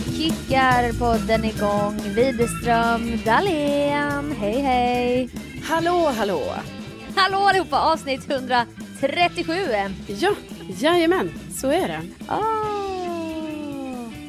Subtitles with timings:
[0.00, 2.00] kickar podden igång.
[2.14, 4.36] Widerström Dahlén.
[4.40, 5.28] Hej hej.
[5.62, 6.54] Hallå, hallå!
[7.16, 9.52] Hallå allihopa, avsnitt 137.
[10.06, 10.34] Ja,
[10.78, 12.00] jajamän, så är det.
[12.28, 12.74] Oh.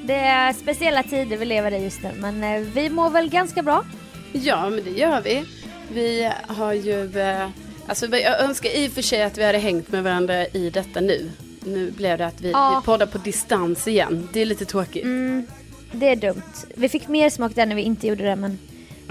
[0.04, 3.64] Det är speciella tider vi lever i just nu, men eh, vi mår väl ganska
[3.64, 3.86] bra.
[4.32, 5.46] Ja, men det gör vi.
[5.94, 7.20] Vi har ju...
[7.20, 7.50] Eh,
[7.88, 11.02] alltså, jag önskar i och för sig att vi hade hängt med varandra i detta
[11.02, 11.32] nu.
[11.66, 12.80] Nu blev det att vi, Ja.
[12.82, 14.30] vi poddar på distans igen.
[14.34, 15.04] Det är lite tråkigt.
[15.04, 15.48] Mm,
[15.92, 16.42] det är dumt.
[16.76, 18.60] Vi fick mer smak där när vi inte gjorde det, men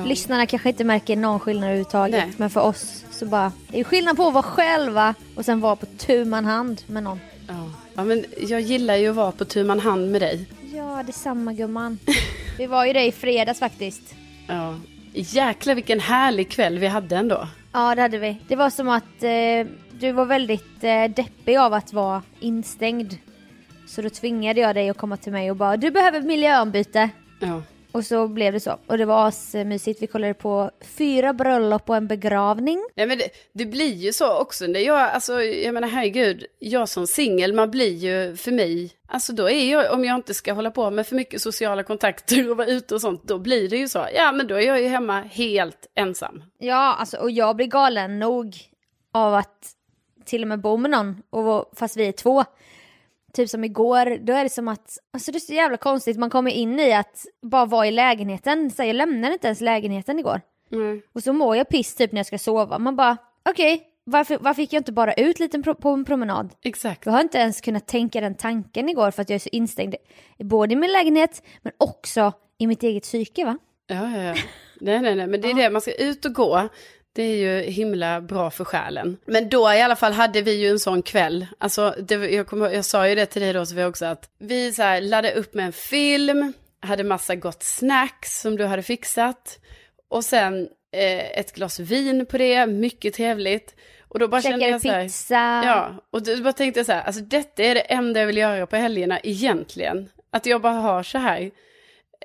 [0.05, 2.25] lyssnarna kanske inte märker någon skillnad överhuvudtaget.
[2.27, 2.35] Nej.
[2.37, 5.77] Men för oss så bara, det är skillnad på att vara själva och sen vara
[5.77, 7.21] på tu man hand med någon.
[7.49, 7.71] Ja.
[7.95, 10.47] ja, men jag gillar ju att vara på tu man hand med dig.
[10.75, 11.99] Ja, detsamma gumman.
[12.59, 14.15] Vi var ju det i fredags faktiskt.
[14.49, 14.75] Ja.
[15.13, 17.49] Jäklar vilken härlig kväll vi hade ändå.
[17.73, 18.37] Ja, det hade vi.
[18.49, 19.67] Det var som att eh,
[20.01, 23.15] du var väldigt eh, deppig av att vara instängd.
[23.87, 27.11] Så då tvingade jag dig att komma till mig och bara du behöver miljöombyte.
[27.41, 27.63] Ja.
[27.93, 28.79] Och så blev det så.
[28.87, 30.03] Och det var asmysigt.
[30.03, 32.85] Vi kollade på fyra bröllop och en begravning.
[32.97, 34.67] Nej men det, det blir ju så också.
[34.67, 39.33] När jag, alltså, jag menar herregud, jag som singel, man blir ju för mig, alltså
[39.33, 42.57] då är jag, om jag inte ska hålla på med för mycket sociala kontakter och
[42.57, 44.07] vara ute och sånt, då blir det ju så.
[44.15, 46.45] Ja men då är jag ju hemma helt ensam.
[46.59, 48.57] Ja, alltså och jag blir galen nog
[49.13, 49.74] av att
[50.27, 52.45] till och med bo med någon, och, fast vi är två.
[53.33, 56.31] Typ som igår, då är det som att, alltså det är så jävla konstigt, man
[56.31, 60.41] kommer in i att bara vara i lägenheten, så jag lämnade inte ens lägenheten igår.
[60.73, 61.03] Mm.
[61.13, 63.17] Och så mår jag piss typ när jag ska sova, man bara
[63.51, 66.55] okej, varför, varför gick jag inte bara ut lite på en promenad?
[66.63, 67.07] Exakt.
[67.07, 69.95] Jag har inte ens kunnat tänka den tanken igår för att jag är så instängd
[70.39, 73.59] både i min lägenhet men också i mitt eget psyke va?
[73.87, 74.35] Ja, ja, ja.
[74.81, 76.69] Nej, nej, nej, men det är det, man ska ut och gå.
[77.15, 79.17] Det är ju himla bra för själen.
[79.27, 81.47] Men då i alla fall hade vi ju en sån kväll.
[81.59, 84.73] Alltså, det, jag, kommer, jag sa ju det till dig då Sofia också, att vi
[84.73, 89.59] så här, laddade upp med en film, hade massa gott snacks som du hade fixat.
[90.09, 93.75] Och sen eh, ett glas vin på det, mycket trevligt.
[94.09, 95.63] Och då bara kände Käkade jag så här, pizza.
[95.65, 98.37] Ja, och då bara tänkte jag så här, alltså detta är det enda jag vill
[98.37, 100.09] göra på helgerna egentligen.
[100.31, 101.51] Att jag bara har så här,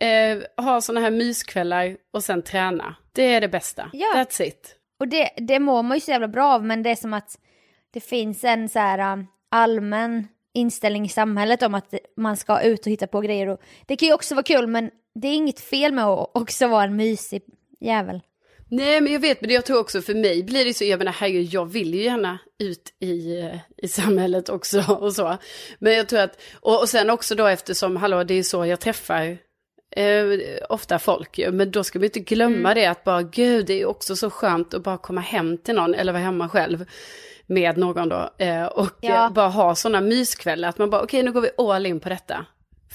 [0.02, 2.96] eh, har sådana här myskvällar och sen träna.
[3.12, 3.90] Det är det bästa.
[3.94, 4.14] Ja.
[4.16, 4.78] That's it.
[5.00, 7.40] Och det, det mår man ju så jävla bra av men det är som att
[7.92, 12.86] det finns en så här um, allmän inställning i samhället om att man ska ut
[12.86, 13.48] och hitta på grejer.
[13.48, 16.68] Och det kan ju också vara kul men det är inget fel med att också
[16.68, 17.42] vara en mysig
[17.80, 18.22] jävel.
[18.72, 21.12] Nej men jag vet, men jag tror också för mig blir det så, jag menar
[21.12, 25.38] herregud, jag vill ju gärna ut i, eh, i samhället också och så.
[25.80, 28.80] Men jag tror att, och, och sen också då eftersom, hallå det är så jag
[28.80, 29.38] träffar
[29.92, 30.40] eh,
[30.70, 33.86] ofta folk ju, men då ska vi inte glömma det att bara gud det är
[33.86, 36.86] också så skönt att bara komma hem till någon eller vara hemma själv
[37.48, 39.30] med någon då eh, och Ja.
[39.36, 42.46] bara ha sådana myskvällar att man bara okej nu går vi all in på detta.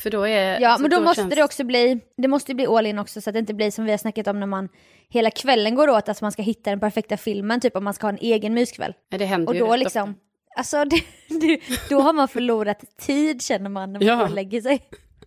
[0.02, 0.60] För då är...
[0.60, 3.20] Ja alltså, men då, måste känns- det också bli, det måste bli all in också
[3.20, 4.68] så att det inte blir som vi har snackat om när man
[5.08, 8.06] hela kvällen går åt att man ska hitta den perfekta filmen typ om man ska
[8.06, 8.92] ha en egen myskväll.
[9.10, 10.14] Ja, det händer Och då liksom,
[10.56, 11.00] alltså det,
[11.40, 14.28] det, då har man förlorat tid känner man när man Ja.
[14.28, 14.82] lägger sig.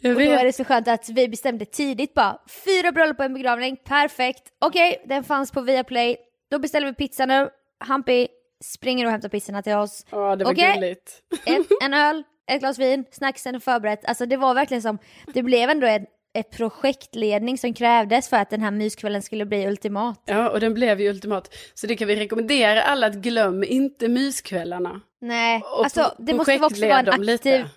[0.00, 0.40] Jag Och då vet.
[0.40, 4.42] är det så skönt att vi bestämde tidigt bara, fyra bröllop och en begravning, perfekt.
[4.60, 6.16] Okej, den fanns på Viaplay,
[6.50, 7.48] då beställer vi pizza nu.
[7.84, 8.28] Hampi
[8.64, 10.06] springer och hämtar pizzorna till oss.
[10.10, 10.72] Ja, det var Okej.
[10.74, 11.12] gulligt.
[11.46, 14.04] Ett, en öl, ett glas vin, snacksen är förberett.
[14.04, 14.98] Alltså det var verkligen som,
[15.34, 16.02] det blev ändå ett,
[16.38, 20.22] ett projektledning som krävdes för att den här myskvällen skulle bli ultimat.
[20.26, 21.54] Ja, och den blev ju ultimat.
[21.74, 25.00] Så det kan vi rekommendera alla att glöm inte myskvällarna.
[25.20, 27.20] Nej, Och alltså det måste också vara en aktiv...
[27.24, 27.68] lite.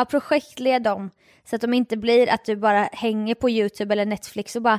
[0.00, 1.10] Ja, projektled dem.
[1.44, 4.78] Så att de inte blir att du bara hänger på YouTube eller Netflix och bara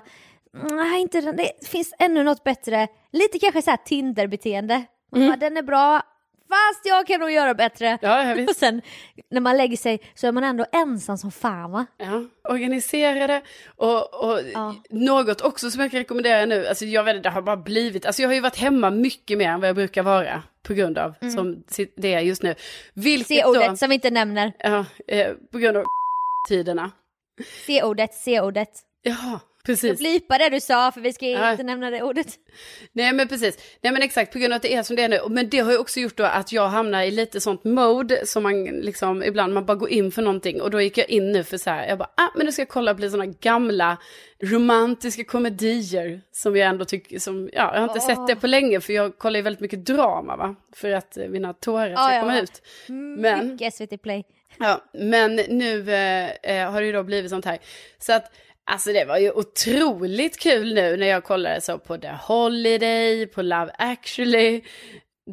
[0.71, 1.21] Nej, inte.
[1.21, 2.87] Det finns ännu något bättre.
[3.11, 4.83] Lite kanske så här Tinder-beteende.
[5.11, 6.01] Man bara, Den är bra,
[6.49, 7.87] fast jag kan nog göra bättre.
[8.01, 8.37] Mm.
[8.39, 8.81] Ja, Och sen
[9.29, 11.85] när man lägger sig så är man ändå ensam som fan va?
[11.97, 13.41] Ja, organisera det.
[13.75, 14.75] Och, och Ja.
[14.89, 18.21] något också som jag kan rekommendera nu, alltså jag vet det har bara blivit, alltså
[18.21, 21.13] jag har ju varit hemma mycket mer än vad jag brukar vara på grund av
[21.33, 21.63] som
[21.95, 22.55] det är just nu.
[22.93, 24.53] Vilket C-ordet som vi inte nämner.
[24.59, 25.83] ja, eh, på grund av
[26.49, 26.91] tiderna.
[27.65, 28.69] C-ordet, C-ordet.
[29.67, 29.99] Ja, Jag precis.
[29.99, 32.27] blipar det du sa för vi ska inte nämna det ordet.
[32.91, 35.09] Nej men precis, nej men exakt på grund av att det är som det är
[35.09, 35.19] nu.
[35.29, 38.43] Men det har ju också gjort då att jag hamnar i lite sånt mode som
[38.43, 40.61] man liksom ibland man bara går in för någonting.
[40.61, 42.61] Och då gick jag in nu för så här, jag bara, ah men nu ska
[42.61, 43.97] jag kolla på lite sådana gamla
[44.43, 46.21] romantiska komedier.
[46.31, 49.17] Som jag ändå tycker, som, ja jag har inte sett det på länge för jag
[49.17, 50.55] kollar ju väldigt mycket drama va.
[50.75, 52.21] För att eh, mina tårar ska Ja, ja.
[52.21, 52.61] komma ut.
[53.17, 54.23] Men, Mycket SVT Play.
[54.59, 57.59] Ja, men nu eh, eh, har det ju då blivit sånt här.
[57.99, 58.31] Så att,
[58.65, 63.41] alltså det var ju otroligt kul nu när jag kollade så på The Holiday, på
[63.41, 64.61] Love actually.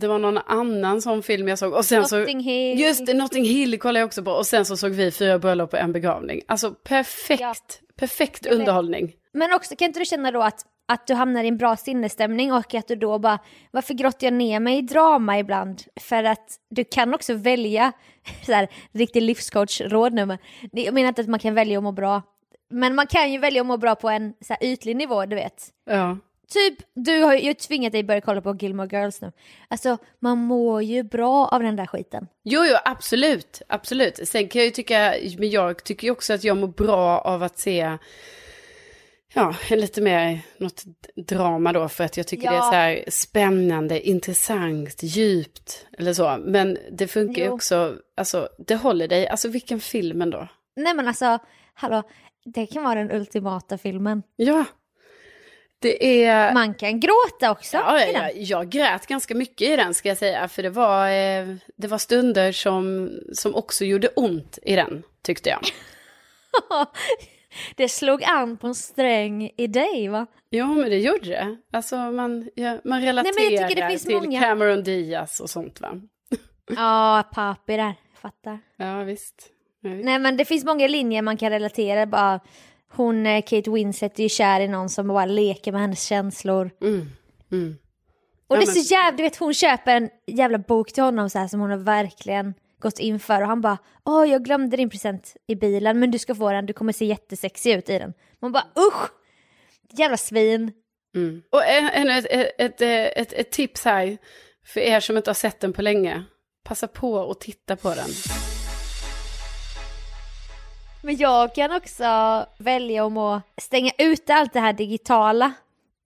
[0.01, 1.73] det var någon annan sån film jag såg.
[1.73, 2.81] Och sen Notting så, Hill.
[2.81, 4.31] Just det, Notting Hill kollade jag också på.
[4.31, 6.43] Och sen så såg vi Fyra bröllop och en begravning.
[6.49, 7.55] Alltså perfekt, Ja.
[7.97, 8.53] perfekt vet.
[8.53, 9.13] underhållning.
[9.33, 12.53] Men också, kan inte du känna då att, att du hamnar i en bra sinnesstämning
[12.53, 13.39] och att du då bara,
[13.71, 15.83] varför grottar jag ner mig i drama ibland?
[16.01, 17.93] För att du kan också välja,
[18.47, 20.39] så här, riktig livscoach-råd nu, men
[20.73, 22.23] jag menar inte att man kan välja att må bra.
[22.71, 25.37] Men man kan ju välja att må bra på en så här, ytlig nivå, du
[25.37, 25.69] vet.
[25.91, 26.19] Ja.
[26.49, 29.33] Typ, du har ju tvingat dig börja kolla på Gilmore Girls nu.
[29.69, 32.27] Alltså, man mår ju bra av den där skiten.
[32.45, 34.29] Jo, jo, absolut, absolut.
[34.29, 37.43] Sen kan jag ju tycka, men jag tycker ju också att jag mår bra av
[37.43, 37.99] att se,
[39.35, 40.83] ja, lite mer något
[41.29, 42.51] drama då, för att jag tycker Ja.
[42.53, 46.37] det är så här spännande, intressant, djupt, eller så.
[46.45, 50.49] Men det funkar ju också, alltså, det håller dig, alltså vilken film ändå.
[50.77, 51.39] Nej men alltså,
[51.75, 52.03] hallå,
[52.55, 54.23] det kan vara den ultimata filmen.
[54.37, 54.65] Ja,
[55.79, 56.55] det är...
[56.55, 58.23] Man kan gråta också Ja, i den.
[58.23, 61.89] jag, jag grät ganska mycket i den ska jag säga, för det var, eh, det
[61.89, 65.61] var stunder som, som också gjorde ont i den, tyckte jag.
[67.77, 70.27] det slog an på en sträng i dig va?
[70.51, 71.57] Jo, men det gjorde det.
[71.73, 76.01] Alltså man, ja, man relaterar finns till många- Cameron Diaz och sånt va?
[76.77, 78.59] Ja, papi där, fattar.
[78.77, 79.49] Ja, visst.
[79.83, 80.05] Visst.
[80.05, 82.41] Nej men det finns många linjer man kan relatera, bara
[82.93, 86.71] hon, eh, Kate Winslet är ju kär i någon som bara leker med hennes känslor.
[86.83, 87.07] Mm,
[87.53, 87.77] mm.
[88.49, 91.03] Och Ja, det är men- så jävla, du vet hon köper en jävla bok till
[91.03, 94.45] honom så här som hon har verkligen gått in för och han bara Åh jag
[94.45, 97.89] glömde din present i bilen men du ska få den, du kommer se jättesexig ut
[97.91, 98.13] i den.
[98.41, 99.11] Man bara usch!
[99.99, 100.73] Jävla svin.
[101.15, 101.43] Mm.
[101.53, 102.81] Och ett, ett, ett,
[103.17, 104.19] ett, ett tips här,
[104.67, 106.25] för er som inte har sett den på länge.
[106.65, 108.09] Passa på att titta på den.
[111.03, 112.05] Men jag kan också
[112.59, 115.53] välja om att stänga ute allt det här digitala.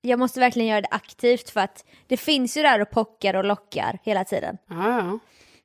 [0.00, 3.44] Jag måste verkligen göra det aktivt för att det finns ju där och pockar och
[3.44, 4.58] lockar hela tiden.
[4.66, 5.18] Ja.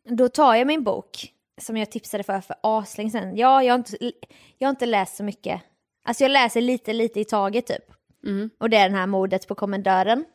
[0.09, 3.35] Då tar jag min bok som jag tipsade för för aslänge sedan.
[3.35, 4.11] Ja, jag har, inte,
[4.57, 5.61] jag har inte läst så mycket.
[6.05, 7.91] Alltså jag läser lite, lite i taget typ.
[8.25, 8.49] Mm.
[8.57, 10.25] Och det är den här mordet på kommendören.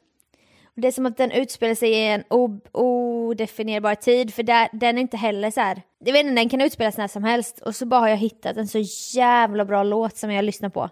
[0.74, 2.24] Det är som att den utspelar sig i en
[2.72, 5.82] odefinierbar tid, för där, den är inte heller så här.
[6.04, 7.58] Jag vet inte, den kan utspelas när som helst.
[7.58, 8.78] Och så bara har jag hittat en så
[9.18, 10.90] jävla bra låt som jag lyssnar på.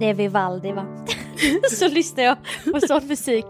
[0.00, 0.86] Det är Vivaldi va?
[1.70, 2.36] så lyssnar jag
[2.72, 3.46] på sån musik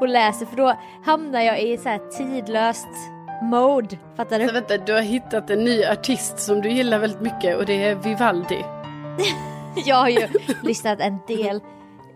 [0.00, 0.74] och läser för då
[1.04, 3.98] hamnar jag i så här tidlöst mode.
[4.16, 4.52] Fattar Så du?
[4.52, 7.94] vänta, du har hittat en ny artist som du gillar väldigt mycket och det är
[7.94, 8.64] Vivaldi.
[9.86, 10.28] Jag har ju
[10.62, 11.60] lyssnat en del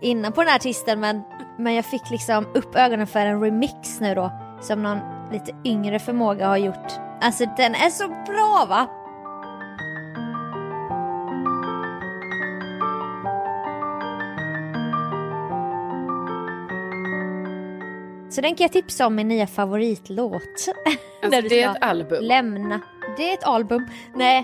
[0.01, 1.21] innan på den här artisten men,
[1.57, 4.31] men jag fick liksom upp ögonen för en remix nu då
[4.61, 4.99] som någon
[5.31, 6.91] lite yngre förmåga har gjort.
[7.21, 8.87] Alltså den är så bra va?
[18.31, 20.41] Så den kan jag tipsa om min nya favoritlåt.
[21.23, 22.23] Alltså det är ett album.
[22.23, 22.79] Lämna.
[23.17, 23.87] Det är ett album.
[24.15, 24.37] Nej,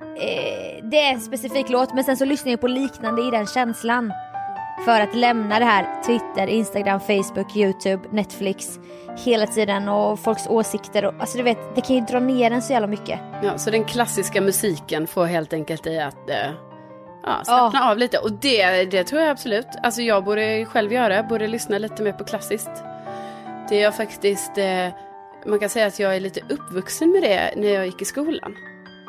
[0.00, 3.46] eh, det är en specifik låt men sen så lyssnar jag på liknande i den
[3.46, 4.12] känslan.
[4.84, 8.78] För att lämna det här Twitter, Instagram, Facebook, YouTube, Netflix
[9.24, 11.04] hela tiden och folks åsikter.
[11.04, 13.20] Och, alltså du vet, det kan ju dra ner en så jävla mycket.
[13.42, 16.50] Ja, så den klassiska musiken får helt enkelt dig att eh,
[17.22, 18.18] ja, slappna av lite.
[18.18, 19.66] Och det, det tror jag absolut.
[19.82, 22.84] Alltså jag borde själv göra, borde lyssna lite mer på klassiskt.
[23.68, 24.88] Det är faktiskt, eh,
[25.46, 28.56] man kan säga att jag är lite uppvuxen med det när jag gick i skolan.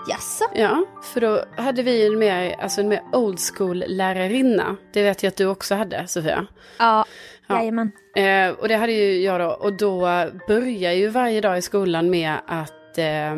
[0.10, 0.46] Jaså?
[0.56, 4.76] Ja, för då hade vi en mer, alltså en mer old school lärarinna.
[4.94, 6.46] Det vet jag att du också hade, Sofia.
[6.80, 7.06] Ja,
[7.48, 7.58] Ja.
[7.60, 7.92] jajamän.
[8.16, 9.48] Eh, och det hade ju jag då.
[9.50, 10.00] Och då
[10.48, 13.36] började ju varje dag i skolan med att eh,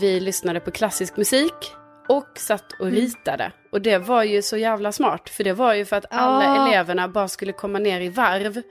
[0.00, 1.72] vi lyssnade på klassisk musik
[2.08, 3.52] och satt och ritade.
[3.72, 5.28] Och det var ju så jävla smart.
[5.28, 6.68] För det var ju för att alla Ja.
[6.68, 8.62] eleverna bara skulle komma ner i varv.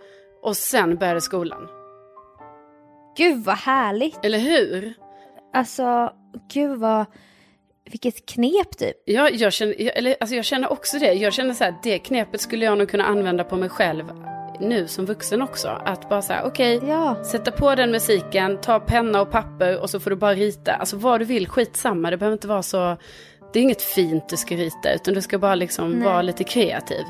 [0.45, 1.67] Och sen började skolan.
[3.17, 4.25] Gud vad härligt.
[4.25, 4.93] Eller hur?
[5.53, 6.13] Alltså,
[6.53, 7.05] gud vad...
[7.91, 8.95] Vilket knep typ.
[9.05, 11.13] Jag, jag, känner, jag, eller, alltså jag känner också det.
[11.13, 14.11] Jag känner så här, det knepet skulle jag nog kunna använda på mig själv
[14.59, 15.67] nu som vuxen också.
[15.85, 17.23] Att bara säga, okej, Ja.
[17.23, 20.73] sätta på den musiken, ta penna och papper och så får du bara rita.
[20.73, 22.09] Alltså vad du vill, skitsamma.
[22.11, 22.97] Det behöver inte vara så,
[23.53, 26.03] det är inget fint du ska rita utan du ska bara liksom Nej.
[26.03, 27.03] vara lite kreativ.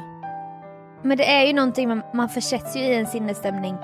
[1.05, 3.75] Men det är ju någonting, man, man försätts ju i en sinnesstämning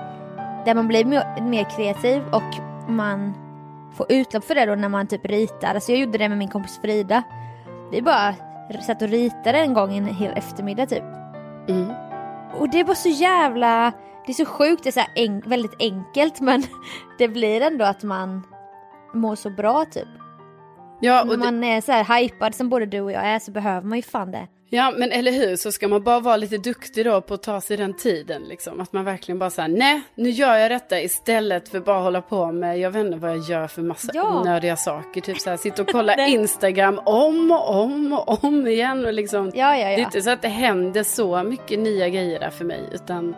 [0.64, 3.34] där man blir mer, mer kreativ och man
[3.96, 5.74] får utlopp för det då när man typ ritar.
[5.74, 7.22] Alltså jag gjorde det med min kompis Frida.
[7.92, 8.34] Vi bara
[8.86, 11.04] satt och ritade en gång en hel eftermiddag typ.
[11.68, 11.92] Mm.
[12.58, 13.92] Och det var så jävla,
[14.26, 16.62] det är så sjukt, det är så en, väldigt enkelt men
[17.18, 18.42] det blir ändå att man
[19.14, 20.08] mår så bra typ.
[21.00, 23.50] Ja, När det, man är så här hypad som både du och jag är så
[23.50, 24.46] behöver man ju fan det.
[24.72, 27.60] Ja, men eller hur, så ska man bara vara lite duktig då på att ta
[27.60, 28.42] sig den tiden.
[28.42, 28.80] Liksom.
[28.80, 32.52] Att man verkligen bara säger nej, nu gör jag detta istället för bara hålla på
[32.52, 34.40] med, jag vet inte vad jag gör för massa Ja.
[34.40, 35.20] onödiga saker.
[35.20, 39.06] Typ så här, sitta och kolla Instagram om och om och om igen.
[39.06, 40.04] Och liksom, Ja, ja, Det är ja.
[40.04, 42.80] inte så att det händer så mycket nya grejer där för mig.
[42.92, 43.36] Utan,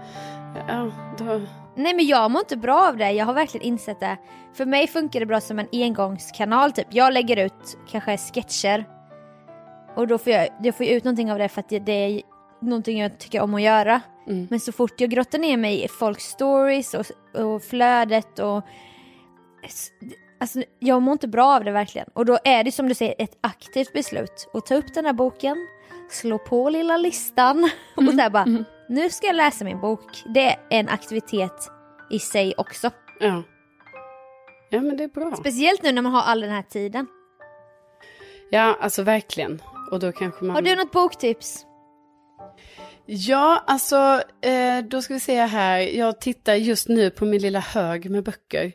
[0.69, 1.41] ja, då...
[1.77, 4.17] Nej men jag mår inte bra av det, jag har verkligen insett det.
[4.57, 6.87] För mig funkar det bra som en engångskanal typ.
[6.91, 8.85] Jag lägger ut kanske sketcher.
[9.97, 12.23] Och då får jag, jag får ut någonting av det för att det, är
[12.61, 14.01] någonting jag tycker om att göra.
[14.27, 14.47] Mm.
[14.51, 17.07] Men så fort jag grottar ner mig i folks stories och,
[17.41, 18.63] och flödet och...
[20.41, 22.09] Alltså jag mår inte bra av det verkligen.
[22.13, 24.49] Och då är det som du säger ett aktivt beslut.
[24.55, 25.57] Att ta upp den här boken,
[26.11, 28.47] slå på lilla listan och där bara
[28.89, 30.23] nu ska jag läsa min bok.
[30.35, 31.71] Det är en aktivitet
[32.11, 32.91] i sig också.
[33.21, 33.43] Ja.
[34.71, 35.37] ja, men det är bra.
[35.37, 37.07] Speciellt nu när man har all den här tiden.
[38.51, 39.63] Ja, alltså verkligen.
[39.91, 40.55] Och då kanske man...
[40.55, 41.67] Har du något boktips?
[43.07, 45.79] Ja, alltså eh, då ska vi se här.
[45.79, 48.73] Jag tittar just nu på min lilla hög med böcker.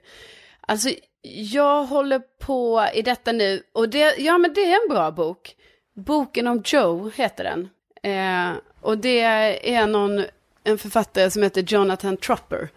[0.61, 0.89] Alltså
[1.21, 5.55] jag håller på i detta nu och det, ja men det är en bra bok.
[5.93, 7.69] Boken om Joe heter den.
[8.03, 10.25] Eh, och det är någon,
[10.63, 12.69] en författare som heter Jonathan Tropper,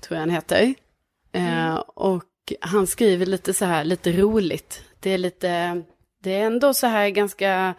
[0.00, 0.74] tror jag han heter.
[1.32, 2.24] Eh, och
[2.60, 4.82] han skriver lite så här, lite roligt.
[5.00, 5.82] Det är lite,
[6.22, 7.74] det är ändå så här ganska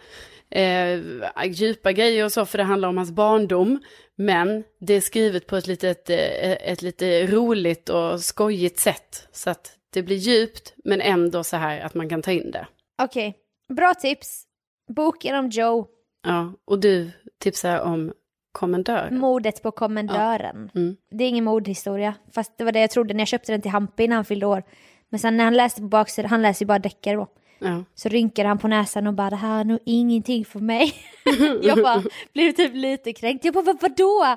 [0.50, 1.00] eh,
[1.46, 3.80] djupa grejer och så, för det handlar om hans barndom.
[4.16, 9.28] Men det är skrivet på ett litet, eh, ett lite roligt och skojigt sätt.
[9.32, 12.66] Så att det blir djupt, men ändå så här att man kan ta in det.
[13.02, 13.36] Okej,
[13.76, 14.44] bra tips.
[14.88, 15.86] Boken om Joe,
[16.26, 17.10] Ja, och du
[17.40, 18.12] tipsar om
[18.52, 19.08] kommendör.
[19.10, 20.70] mordet på kommendören.
[20.74, 20.96] Mm.
[21.10, 23.70] Det är ingen mordhistoria, fast det var det jag trodde när jag köpte den till
[23.70, 24.62] Hampi när han fyllde år.
[25.08, 27.28] Men sen när han läste på baksidan, han läser ju bara deckare då.
[27.58, 27.84] Ja.
[27.94, 30.94] Så rynkade han på näsan och bara det här är nog ingenting för mig.
[31.62, 33.44] jag bara blev typ lite kränkt.
[33.44, 34.36] Jag bara "Vad- vadå?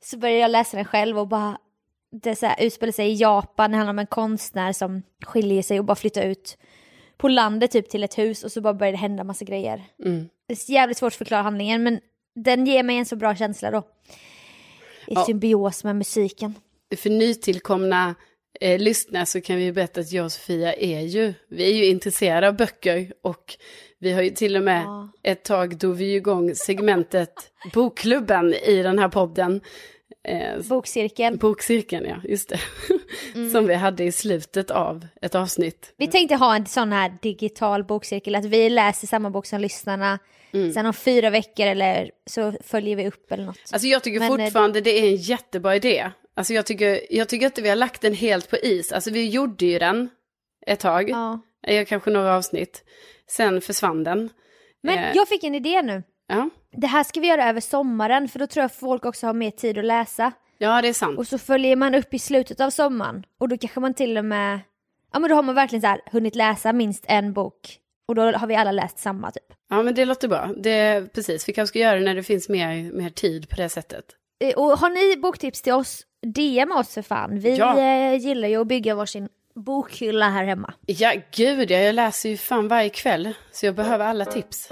[0.00, 1.58] Så började jag läsa den själv och bara
[2.22, 5.78] det så här utspelar sig i Japan, det handlar om en konstnär som skiljer sig
[5.78, 6.58] och bara flyttar ut
[7.16, 9.82] på landet typ till ett hus och så bara börjar det hända massa grejer.
[10.04, 10.28] Mm.
[10.46, 12.00] Det är jävligt svårt att förklara handlingen men
[12.34, 13.78] den ger mig en så bra känsla då.
[13.78, 15.24] I Ja.
[15.24, 16.54] symbios med musiken.
[16.96, 18.14] För nytillkomna
[18.60, 21.84] eh, lyssnare så kan vi berätta att jag och Sofia är ju, vi är ju
[21.86, 23.56] intresserade av böcker och
[23.98, 25.08] vi har ju till och med Ja.
[25.22, 27.32] ett tag då vi igång segmentet
[27.74, 29.60] Bokklubben i den här podden.
[30.28, 31.36] Eh, Bokcirkeln.
[31.38, 32.60] bokcirkeln, ja, just det.
[33.34, 33.50] Mm.
[33.50, 35.92] Som vi hade i slutet av ett avsnitt.
[35.96, 40.18] Vi tänkte ha en sån här digital bokcirkel, att vi läser samma bok som lyssnarna.
[40.52, 40.72] Mm.
[40.72, 43.58] Sen om fyra veckor eller så följer vi upp eller något.
[43.72, 46.10] Alltså jag tycker Men, eh, fortfarande det är en jättebra idé.
[46.36, 48.92] Alltså jag tycker, jag tycker inte vi har lagt den helt på is.
[48.92, 50.08] Alltså vi gjorde ju den
[50.66, 51.38] ett tag, Ja.
[51.88, 52.84] kanske några avsnitt.
[53.30, 54.30] Sen försvann den.
[54.82, 55.10] Men Eh.
[55.14, 56.02] jag fick en idé nu.
[56.28, 59.34] Ja, Det här ska vi göra över sommaren för då tror jag folk också har
[59.34, 60.32] mer tid att läsa.
[60.58, 61.18] ja det är sant.
[61.18, 64.24] Och så följer man upp i slutet av sommaren och då kanske man till och
[64.24, 64.60] med,
[65.12, 67.78] ja men då har man verkligen så här hunnit läsa minst en bok.
[68.08, 69.44] Och då har vi alla läst samma typ.
[69.70, 70.50] Ja men det låter bra.
[70.56, 73.68] Det, precis, vi kanske ska göra det när det finns mer, mer tid på det
[73.68, 74.04] sättet.
[74.44, 77.38] Eh, Och har ni boktips till oss, DM oss för fan.
[77.38, 77.78] Vi Ja.
[77.80, 80.72] eh, gillar ju att bygga varsin bokhylla här hemma.
[80.86, 83.34] Ja gud, ja, jag läser ju fan varje kväll.
[83.52, 84.68] Så jag behöver alla tips.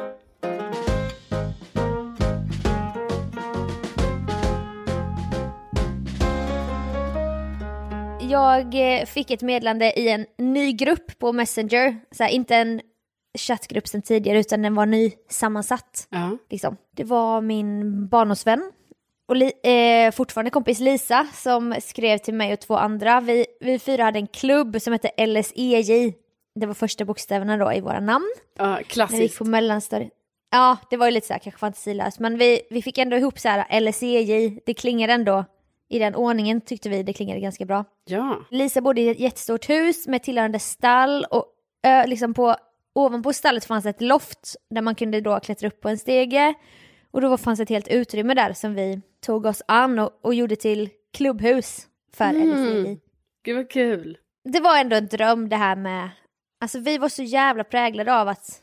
[8.20, 11.96] Jag eh, fick ett meddelande i en ny grupp på Messenger.
[12.10, 12.80] Så här, inte en
[13.38, 16.06] chattgrupp sen tidigare utan den var ny sammansatt.
[16.10, 16.36] Ja.
[16.50, 16.76] Liksom.
[16.96, 18.72] Det var min barndomsvän
[19.28, 19.52] och li-
[20.06, 23.20] eh, fortfarande kompis Lisa som skrev till mig och två andra.
[23.20, 26.14] Vi, vi fyra hade en klubb som hette LSEJ.
[26.54, 28.32] Det var första bokstäverna då i våra namn.
[28.58, 29.38] ja, När vi gick klassiskt.
[29.38, 30.10] på mellanstadiet.
[30.50, 32.18] Ja, det var ju lite så här kanske fantasilöst.
[32.18, 34.60] Men vi, vi fick ändå ihop så här LSEJ.
[34.66, 35.44] Det klingade ändå
[35.88, 37.84] i den ordningen tyckte vi det klingade ganska bra.
[38.04, 38.36] Ja.
[38.50, 41.46] Lisa bodde i ett jättestort hus med tillhörande stall och
[41.86, 42.56] ö, liksom på,
[42.94, 46.54] ovanpå stallet fanns ett loft där man kunde då klättra upp på en stege.
[47.12, 50.56] Och då fanns ett helt utrymme där som vi tog oss an och, och gjorde
[50.56, 52.50] till klubbhus för Mm.
[52.50, 53.00] LSI.
[53.44, 54.18] Gud vad kul.
[54.44, 56.08] Det var ändå en dröm det här med,
[56.60, 58.62] alltså vi var så jävla präglade av att,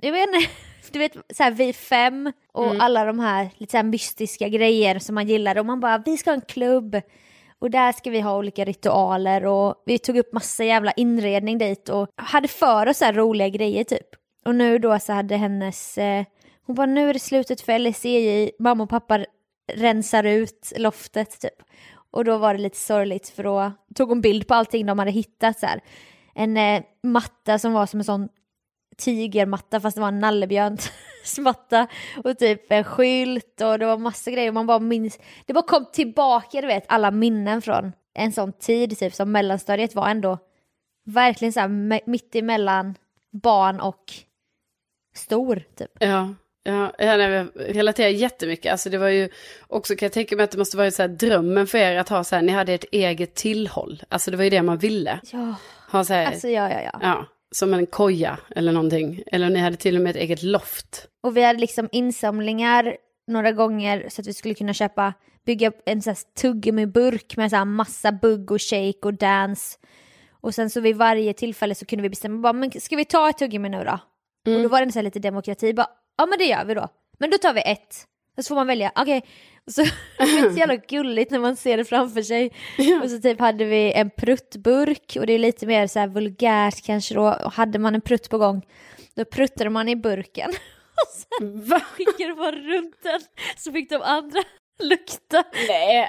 [0.00, 0.48] jag vet inte,
[0.92, 2.80] du vet så här vi fem och Mm.
[2.80, 6.16] alla de här lite så här mystiska grejer som man gillade och man bara vi
[6.16, 7.00] ska ha en klubb
[7.58, 11.88] och där ska vi ha olika ritualer och vi tog upp massa jävla inredning dit
[11.88, 14.06] och hade för oss så här roliga grejer typ.
[14.44, 16.24] Och nu då så hade hennes, eh,
[16.70, 19.24] hon bara nu är det slutet för LSEJ, mamma och pappa
[19.72, 21.62] rensar ut loftet typ.
[22.10, 25.10] Och då var det lite sorgligt för då tog hon bild på allting de hade
[25.10, 25.80] hittat så här.
[26.34, 28.28] En eh, matta som var som en sån
[28.96, 31.86] tigermatta fast det var en nallebjörnsmatta
[32.24, 34.52] och typ en skylt och det var massa grejer.
[34.52, 38.98] Man bara minns, det bara kom tillbaka du vet alla minnen från en sån tid
[38.98, 40.38] typ som mellanstadiet var ändå
[41.04, 42.94] verkligen så här mitt emellan
[43.30, 44.12] barn och
[45.14, 45.90] stor typ.
[46.00, 46.34] Ja.
[46.70, 48.72] Ja, jag relaterar jättemycket.
[48.72, 49.28] Alltså det var ju
[49.66, 52.08] också, kan jag tänka mig att det måste vara så här drömmen för er att
[52.08, 54.02] ha så här, ni hade ett eget tillhåll.
[54.08, 55.20] Alltså det var ju det man ville.
[55.32, 55.54] Ja,
[55.90, 56.98] ha så här, alltså ja, ja, ja.
[57.02, 59.22] Ja, som en koja eller någonting.
[59.26, 61.08] Eller ni hade till och med ett eget loft.
[61.22, 62.96] Och vi hade liksom insamlingar
[63.26, 65.14] några gånger så att vi skulle kunna köpa,
[65.46, 69.78] bygga en sån här tuggummi-burk med så här massa bugg och shake och dance.
[70.42, 73.30] Och sen så vid varje tillfälle så kunde vi bestämma, bara, men ska vi ta
[73.30, 73.98] ett tuggummi nu då?
[74.46, 74.56] Mm.
[74.56, 75.86] Och då var det så lite demokrati, bara,
[76.20, 76.88] ja men det gör vi då.
[77.18, 78.04] Men då tar vi ett.
[78.36, 79.18] Och så får man välja, okej.
[79.18, 79.30] Okay.
[79.66, 79.82] Så
[80.18, 82.52] det är så jävla gulligt när man ser det framför sig.
[82.78, 83.02] Ja.
[83.02, 86.84] Och så typ hade vi en pruttburk och det är lite mer så här vulgärt
[86.84, 87.36] kanske då.
[87.44, 88.62] Och hade man en prutt på gång
[89.14, 90.50] då pruttade man i burken.
[91.00, 91.80] Och sen Va?
[91.80, 93.20] skickade man runt den
[93.56, 94.42] så fick de andra
[94.82, 95.44] lukta.
[95.68, 96.08] Nej.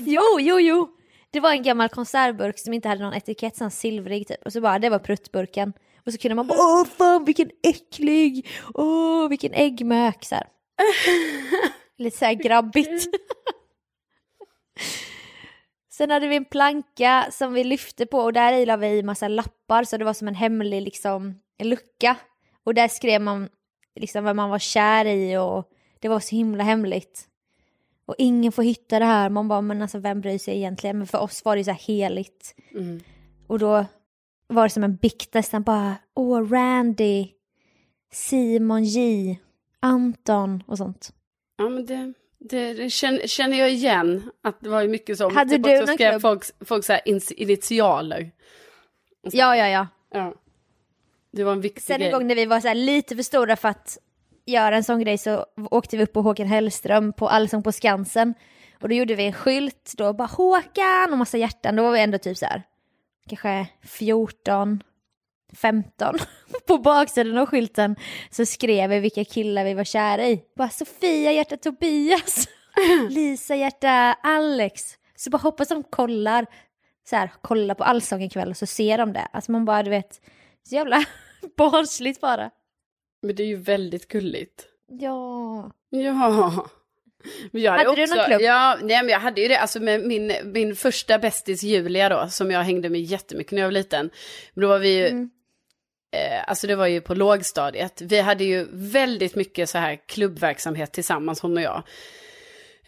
[0.00, 0.88] jo, jo, jo.
[1.30, 4.42] Det var en gammal konservburk som inte hade någon etikett, sån silvrig typ.
[4.44, 5.72] Och så bara, det var pruttburken.
[6.06, 10.46] Och så kunde man bara, åh fan vilken äcklig, åh vilken äggmök så här.
[11.98, 13.06] Lite så här grabbigt.
[15.90, 19.02] Sen hade vi en planka som vi lyfte på och där i la vi i
[19.02, 22.16] massa lappar så det var som en hemlig liksom en lucka.
[22.64, 23.48] Och där skrev man
[23.94, 27.26] liksom vad man var kär i och det var så himla hemligt.
[28.06, 29.30] Och ingen får hitta det här.
[29.30, 30.98] Man bara, men alltså vem bryr sig egentligen?
[30.98, 32.54] Men för oss var det så här heligt.
[32.74, 33.00] Mm.
[33.46, 33.84] Och då
[34.50, 37.28] var det som en bikt nästan bara, åh Randy,
[38.12, 39.38] Simon J,
[39.80, 41.12] Anton och sånt.
[41.56, 45.30] Ja men det, det, det känner, jag igen, att det var ju mycket så.
[45.30, 46.22] Hade typ du någon skrev klubb?
[46.22, 47.02] Folk, folk så här
[47.36, 48.30] initialer.
[49.22, 49.86] Så, ja, ja, ja.
[50.12, 50.34] Ja.
[51.32, 52.06] Det var en viktig Sen grej.
[52.06, 53.98] en gång när vi var så lite för stora för att
[54.46, 58.34] göra en sån grej så åkte vi upp på Håkan Hellström på Allsång på Skansen.
[58.80, 61.76] Och då gjorde vi en skylt då bara Håkan och massa hjärtan.
[61.76, 62.62] Då var vi ändå typ så här
[63.36, 64.82] kanske 14,
[65.52, 66.14] 15.
[66.66, 67.96] På baksidan av skylten
[68.30, 70.42] så skrev vi vilka killar vi var kära i.
[70.56, 72.48] Bara Sofia hjärta Tobias,
[73.10, 74.82] Lisa hjärta Alex.
[75.16, 76.46] Så bara hoppas de kollar,
[77.08, 79.28] så här, kollar på Allsång ikväll och så ser de det.
[79.32, 80.20] Alltså man bara du vet,
[80.68, 81.04] så jävla
[81.56, 82.50] barnsligt bara.
[83.22, 84.66] Men det är ju väldigt gulligt.
[84.86, 85.70] Ja.
[85.90, 86.70] Ja.
[87.50, 88.40] Men jag hade, hade också, du någon klubb?
[88.40, 92.28] Ja, nej, men jag hade ju det, alltså med min, min första bästis Julia då,
[92.30, 94.10] som jag hängde med jättemycket när jag var liten.
[94.54, 95.30] Men då var vi ju, mm.
[96.16, 98.00] eh, alltså det var ju på lågstadiet.
[98.00, 101.82] Vi hade ju väldigt mycket så här klubbverksamhet tillsammans, hon och jag.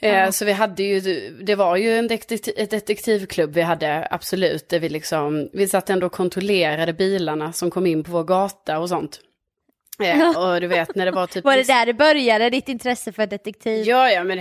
[0.00, 1.00] Eh, Så vi hade ju,
[1.42, 4.68] det var ju en detektiv, ett detektivklubb vi hade, absolut.
[4.68, 8.78] Där vi liksom, vi satt ändå och kontrollerade bilarna som kom in på vår gata
[8.78, 9.20] och sånt.
[10.06, 11.44] Ja, och du vet när det var typ...
[11.44, 13.88] var det där det började, ditt intresse för detektiv?
[13.88, 14.38] Ja, ja, men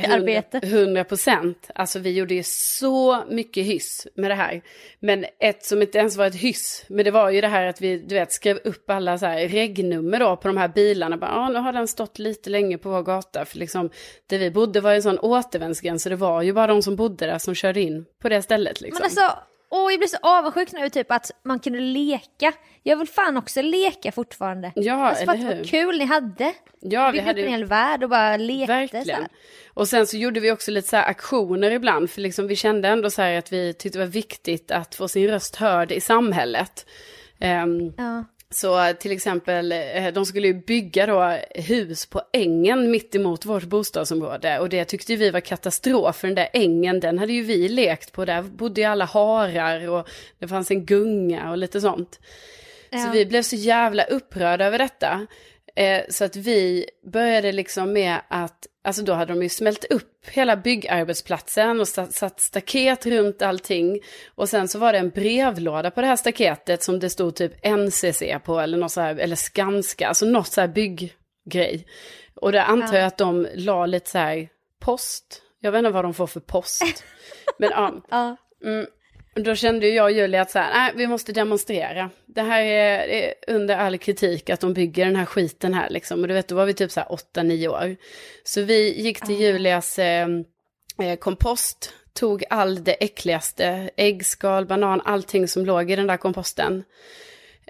[0.63, 1.69] hundra procent.
[1.75, 4.61] Alltså vi gjorde ju så mycket hyss med det här.
[4.99, 7.81] Men ett som inte ens var ett hyss, men det var ju det här att
[7.81, 11.17] vi, du vet, skrev upp alla så här regnummer då på de här bilarna.
[11.17, 13.45] Bara, ah, nu har den stått lite länge på vår gata.
[13.45, 13.89] För liksom,
[14.27, 17.25] där vi bodde var en sån återvändsgräns, så det var ju bara de som bodde
[17.25, 18.97] där som körde in på det stället liksom.
[18.97, 22.53] Men alltså, Åh, jag blir så avundsjuk nu typ att man kunde leka.
[22.83, 24.71] Jag vill fan också leka fortfarande.
[24.75, 25.55] Ja, alltså, eller hur?
[25.55, 26.53] Vad kul ni hade.
[26.79, 29.27] Ja, vi hade en hel värld och bara lekte Verkligen.
[29.73, 32.87] Och sen så gjorde vi också lite så här aktioner ibland, för liksom vi kände
[32.87, 36.01] ändå så här att vi tyckte det var viktigt att få sin röst hörd i
[36.01, 36.85] samhället.
[37.39, 38.23] Um, ja.
[38.53, 43.63] Så till exempel, eh, de skulle ju bygga då hus på ängen mitt emot vårt
[43.63, 44.59] bostadsområde.
[44.59, 48.11] Och det tyckte vi var katastrof, för den där ängen, den hade ju vi lekt
[48.11, 48.25] på.
[48.25, 50.09] Där bodde ju alla harar och
[50.39, 52.19] det fanns en gunga och lite sånt.
[52.89, 52.99] Ja.
[52.99, 55.27] Så vi blev så jävla upprörda över detta.
[55.75, 60.29] Eh, så att vi började liksom med att, alltså då hade de ju smält upp
[60.29, 63.99] hela byggarbetsplatsen och satt staket runt allting.
[64.35, 67.65] Och sen så var det en brevlåda på det här staketet som det stod typ
[67.65, 71.85] NCC på eller något så här, eller Skanska, alltså något så här bygggrej.
[72.35, 76.05] Och det antar jag att de la lite så här post, jag vet inte vad
[76.05, 77.03] de får för post.
[77.57, 77.69] Men
[78.09, 78.37] ja.
[78.63, 78.85] Mm,
[79.35, 82.09] då kände jag och Julia att så här, nej, vi måste demonstrera.
[82.25, 86.21] Det här är, är, under all kritik att de bygger den här skiten här liksom.
[86.21, 87.95] Och du vet, då var vi typ så här 8-9 år.
[88.43, 90.27] Så vi gick till Julias eh,
[91.01, 96.83] eh, kompost, tog all det äckligaste, äggskal, banan, allting som låg i den där komposten.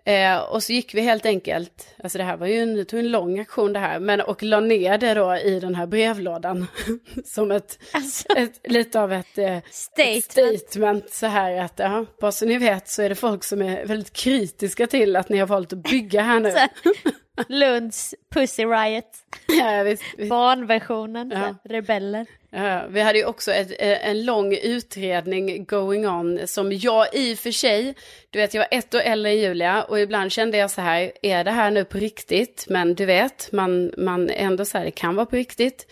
[0.06, 3.00] Eh, och så gick vi helt enkelt, alltså det här var ju en, det tog
[3.00, 6.68] en lång aktion det här, men och la ner det då i den här brevlådan.
[7.26, 8.28] som ett, Alltså.
[8.38, 10.18] ett lite av ett, eh, Statement.
[10.18, 10.32] ett
[10.70, 13.86] statement så här att, ja, bara så ni vet så är det folk som är
[13.86, 16.54] väldigt kritiska till att ni har valt att bygga här nu.
[17.48, 19.06] Lunds Pussy Riot.
[19.48, 20.30] ja, visst, visst.
[20.30, 21.32] Barnversionen.
[21.36, 21.56] Ja.
[21.64, 22.26] Rebeller.
[22.50, 27.34] Ja, vi hade ju också ett, eh, en lång utredning going on som jag i
[27.34, 27.96] och för sig,
[28.30, 31.12] du vet jag var ett år äldre än Julia och ibland kände jag så här,
[31.22, 32.66] är det här nu på riktigt?
[32.70, 35.92] Men du vet, man, man ändå så här, det kan vara på riktigt.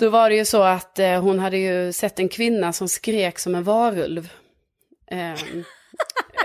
[0.00, 3.38] Då var det ju så att eh, hon hade ju sett en kvinna som skrek
[3.38, 4.32] som en varulv.
[5.10, 5.64] Ehm,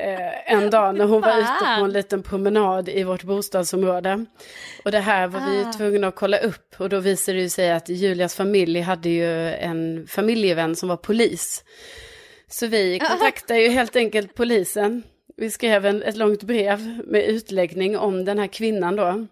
[0.04, 4.26] eh, en dag när hon var ute på en liten promenad i vårt bostadsområde.
[4.86, 5.74] Och det här var vi Ah.
[5.74, 10.08] tvungna att kolla upp och då visade det sig att Julias familj hade ju en
[10.08, 11.64] familjevän som var polis.
[12.48, 15.04] Så vi kontaktade ju helt enkelt polisen.
[15.38, 19.28] Vi skrev en, ett långt brev med utläggning om den här kvinnan då.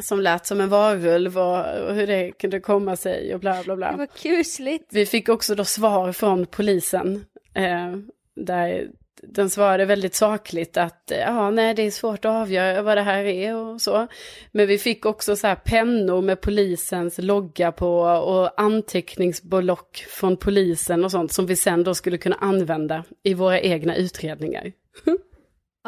[0.00, 3.76] Som lät som en varulv och, och hur det kunde komma sig och bla bla
[3.76, 3.90] bla.
[3.92, 4.88] Det var kusligt.
[4.90, 7.24] Vi fick också då svar från polisen.
[7.54, 7.92] Eh,
[8.36, 8.88] där
[9.22, 13.02] den svarade väldigt sakligt att eh, ja, nej, det är svårt att avgöra vad det
[13.02, 14.06] här är och så.
[14.52, 21.04] Men vi fick också så här pennor med polisens logga på och anteckningsblock från polisen
[21.04, 24.72] och sånt som vi sen då skulle kunna använda i våra egna utredningar.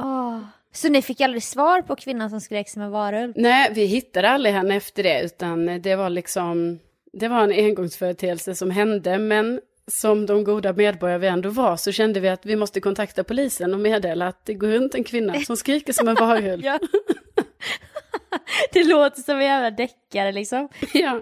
[0.01, 0.41] Åh.
[0.73, 3.33] Så ni fick aldrig svar på kvinnan som skrek som en varulv?
[3.37, 6.79] Nej, vi hittade aldrig henne efter det, utan det var liksom,
[7.13, 11.93] det var en engångsföreteelse som hände, men som de goda medborgare vi ändå var så
[11.93, 15.41] kände vi att vi måste kontakta polisen och meddela att det går runt en kvinna
[15.41, 16.61] som skriker som en varulv.
[16.65, 16.79] Ja.
[18.73, 20.69] det låter som en jävla deckare liksom.
[20.95, 21.21] ja.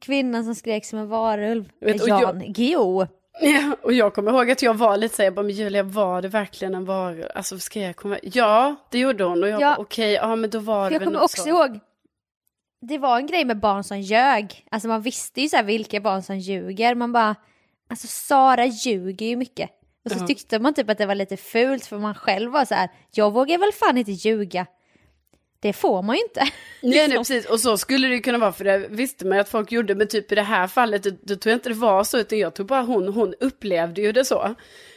[0.00, 1.70] Kvinnan som skrek som en varulv.
[1.80, 3.06] Vet, och jag- Jan Guillou.
[3.40, 5.82] ja, och jag kommer ihåg att jag var lite så här, jag bara, men Julia,
[5.82, 7.24] var det verkligen en varulv?
[7.34, 8.16] Alltså skrek hon?
[8.22, 9.76] Ja, det gjorde hon och jag Ja.
[9.78, 11.48] okej, ja men då var det Jag kommer också så.
[11.48, 11.80] ihåg,
[12.80, 14.66] det var en grej med barn som ljög.
[14.70, 16.94] Alltså man visste ju så vilka barn som ljuger.
[16.94, 17.34] Man bara,
[17.88, 19.70] alltså Sara ljuger ju mycket.
[20.04, 22.74] Och så tyckte man typ att det var lite fult för man själv var så
[22.74, 24.66] här, jag vågar väl fan inte ljuga.
[25.60, 26.40] Det får man ju inte.
[26.82, 27.46] Nej, nej, precis.
[27.46, 30.08] Och så skulle det kunna vara, för det visste man ju att folk gjorde, men
[30.08, 32.54] typ i det här fallet, då, då tror jag inte det var så, utan jag
[32.54, 34.54] tror bara hon, hon upplevde ju det så.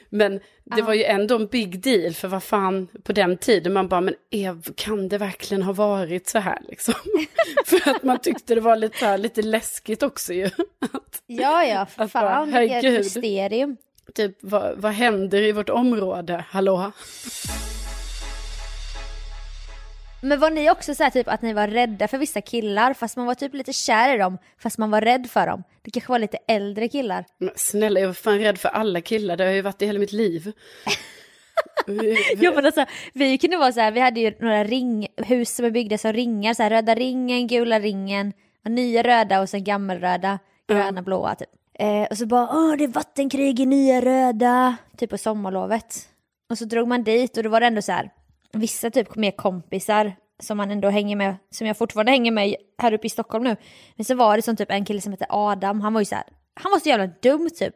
[0.10, 0.40] Men
[0.76, 4.02] det var ju ändå en big deal, för vad fan, på den tiden, man bara,
[4.02, 6.94] men Ev, kan det verkligen ha varit så här liksom?
[7.66, 10.46] för att man tyckte det var lite, här, lite läskigt också ju.
[10.80, 13.00] Att, Ja, ja, för Att bara, fan, vilket herregud.
[13.00, 13.78] mysterium.
[14.16, 16.92] typ, vad, vad händer i vårt område, hallå?
[20.22, 23.18] Men var ni också så här typ att ni var rädda för vissa killar fast
[23.18, 25.64] man var typ lite kär i dem fast man var rädd för dem?
[25.82, 27.26] Det kanske var lite äldre killar.
[27.38, 30.00] Men snälla, jag var fan rädd för alla killar, det har ju varit i hela
[30.00, 30.52] mitt liv.
[32.38, 35.66] Ja men alltså, vi kunde vara så här, vi hade ju några ring, hus som
[35.66, 38.34] är byggda som ringar, så här röda ringen, gula ringen,
[38.66, 41.50] och nya röda och sen gammelröda, gröna, blåa typ.
[41.80, 46.08] Eh, och så bara, åh det är vattenkrig i nya röda, typ på sommarlovet.
[46.50, 48.10] Och så drog man dit och då var det ändå så här,
[48.54, 52.94] vissa typ mer kompisar som man ändå hänger med, som jag fortfarande hänger med här
[52.94, 53.56] uppe i Stockholm nu.
[53.96, 56.16] Men så var det som typ en kille som hette Adam, han var ju så
[56.16, 57.76] här, han var så jävla dum typ.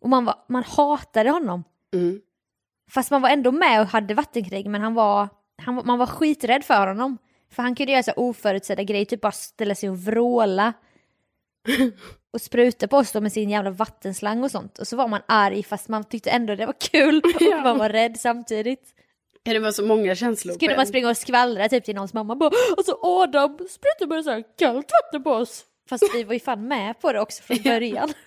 [0.00, 1.64] Och man, var, man hatade honom.
[1.94, 2.20] Mm.
[2.90, 5.28] Fast man var ändå med och hade vattenkrig men han var,
[5.62, 7.18] han, man var skiträdd för honom.
[7.50, 10.72] För han kunde göra så oförutsedda grejer, typ bara ställa sig och vråla.
[12.32, 14.78] Och spruta på oss då med sin jävla vattenslang och sånt.
[14.78, 17.22] Och så var man arg fast man tyckte ändå det var kul.
[17.24, 18.94] Och man var rädd samtidigt.
[19.42, 20.56] Ja, det var så många känslor.
[20.60, 20.76] En.
[20.76, 22.36] man springa och skvallra typ till någons mamma.
[22.36, 25.64] Bara, alltså Adam sprutar bara så här kallt vatten på oss.
[25.88, 28.12] Fast vi var ju fan med på det också från början.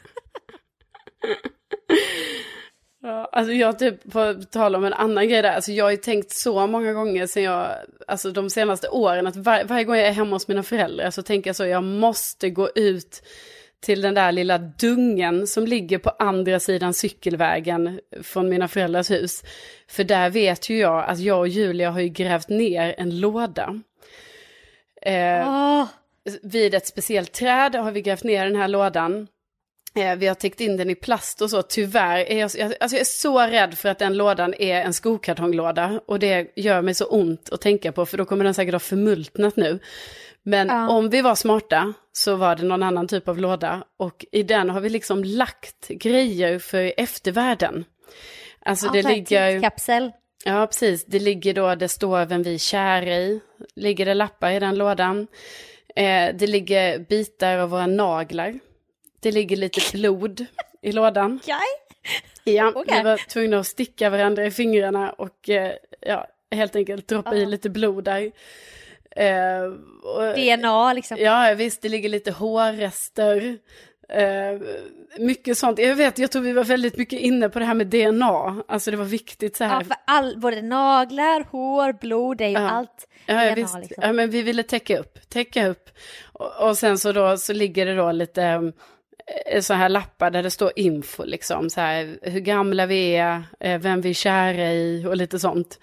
[3.05, 5.97] Ja, alltså jag typ, på tal om en annan grej där, alltså jag har ju
[5.97, 7.67] tänkt så många gånger sen jag,
[8.07, 11.21] alltså de senaste åren, att var, varje gång jag är hemma hos mina föräldrar så
[11.21, 13.23] tänker jag så, jag måste gå ut
[13.83, 19.43] till den där lilla dungen som ligger på andra sidan cykelvägen från mina föräldrars hus.
[19.87, 23.81] För där vet ju jag att jag och Julia har ju grävt ner en låda.
[25.01, 25.85] Eh, Åh,
[26.41, 29.27] vid ett speciellt träd har vi grävt ner den här lådan.
[29.95, 31.61] Eh, vi har täckt in den i plast och så.
[31.61, 34.93] Tyvärr är jag, jag, alltså jag är så rädd för att den lådan är en
[34.93, 36.01] skokartonglåda.
[36.05, 38.79] Och det gör mig så ont att tänka på för då kommer den säkert ha
[38.79, 39.79] förmultnat nu.
[40.43, 40.89] Men Ja.
[40.89, 43.83] om vi var smarta så var det någon annan typ av låda.
[43.97, 47.85] Och i den har vi liksom lagt grejer för eftervärlden.
[48.65, 49.51] Alltså det ja, här ligger...
[49.51, 50.11] tidskapsel.
[50.45, 51.05] Ja, precis.
[51.05, 53.39] Det ligger då, det står vem vi är kära i.
[53.75, 55.27] Ligger det lappar i den lådan.
[55.95, 58.59] Eh, det ligger bitar av våra naglar.
[59.19, 60.45] Det ligger lite blod
[60.81, 61.39] i lådan.
[61.43, 61.55] Okej.
[62.55, 62.97] Ja, Okej.
[62.97, 67.45] vi var tvungna att sticka varandra i fingrarna och eh, ja, helt enkelt droppa i
[67.45, 68.31] lite blod där.
[69.15, 69.63] Eh,
[70.03, 71.17] och, DNA liksom.
[71.19, 73.57] Ja, visst, det ligger lite hårrester.
[74.09, 74.59] Eh,
[75.19, 75.79] mycket sånt.
[75.79, 78.63] Jag vet, jag tror vi var väldigt mycket inne på det här med DNA.
[78.67, 79.75] Alltså det var viktigt så här.
[79.81, 82.69] Ja, för all, både naglar, hår, blod, det är ju Ja.
[82.69, 83.75] allt Ja, DNA visst.
[83.79, 84.03] liksom.
[84.03, 85.89] Ja, men vi ville täcka upp, täcka upp.
[86.33, 88.71] Och, och sen så då så ligger det då lite
[89.51, 91.69] eh, så här lappar där det står info liksom.
[91.69, 95.79] Så här, hur gamla vi är, eh, vem vi är kära i och lite sånt.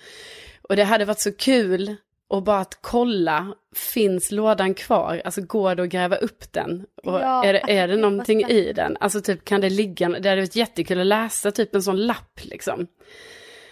[0.62, 1.96] Och det hade varit så kul
[2.30, 5.22] och bara att kolla, finns lådan kvar?
[5.24, 6.86] Alltså går det att gräva upp den?
[7.02, 8.96] Och Ja, är, det, är det någonting i den?
[9.00, 12.40] Alltså typ kan det ligga, det hade varit jättekul att läsa typ en sån lapp
[12.42, 12.86] liksom.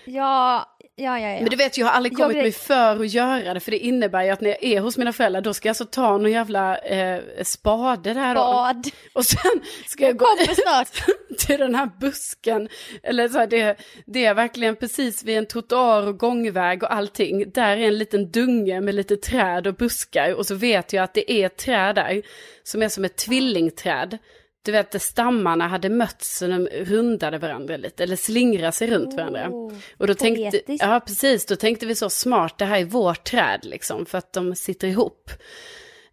[0.05, 1.29] Ja, ja, ja.
[1.29, 1.41] ja.
[1.41, 3.71] Men du vet, jag har aldrig Jag kommit vet- mig för att göra det, för
[3.71, 6.19] det innebär ju att när jag är hos mina föräldrar, då ska jag alltså ta
[6.19, 8.41] någon jävla eh, spade där då.
[8.41, 8.87] Bad.
[9.13, 10.89] Och sen ska jag gå Kommer ut snart.
[11.47, 12.69] till den här busken.
[13.03, 17.51] Eller så här, det, det är verkligen precis vid en trottoar och gångväg och allting.
[17.51, 20.35] Där är en liten dunge med lite träd och buskar.
[20.35, 22.23] Och så vet jag att det är ett träd där
[22.63, 24.19] som är som ett tvillingträd.
[24.69, 29.49] Du vet, stammarna hade mötts så de rundade varandra lite, eller slingrade sig runt varandra.
[29.51, 33.25] Oh, Och då tänkte, ja precis, då tänkte vi så smart, det här är vårt
[33.25, 35.31] träd liksom, för att de sitter ihop.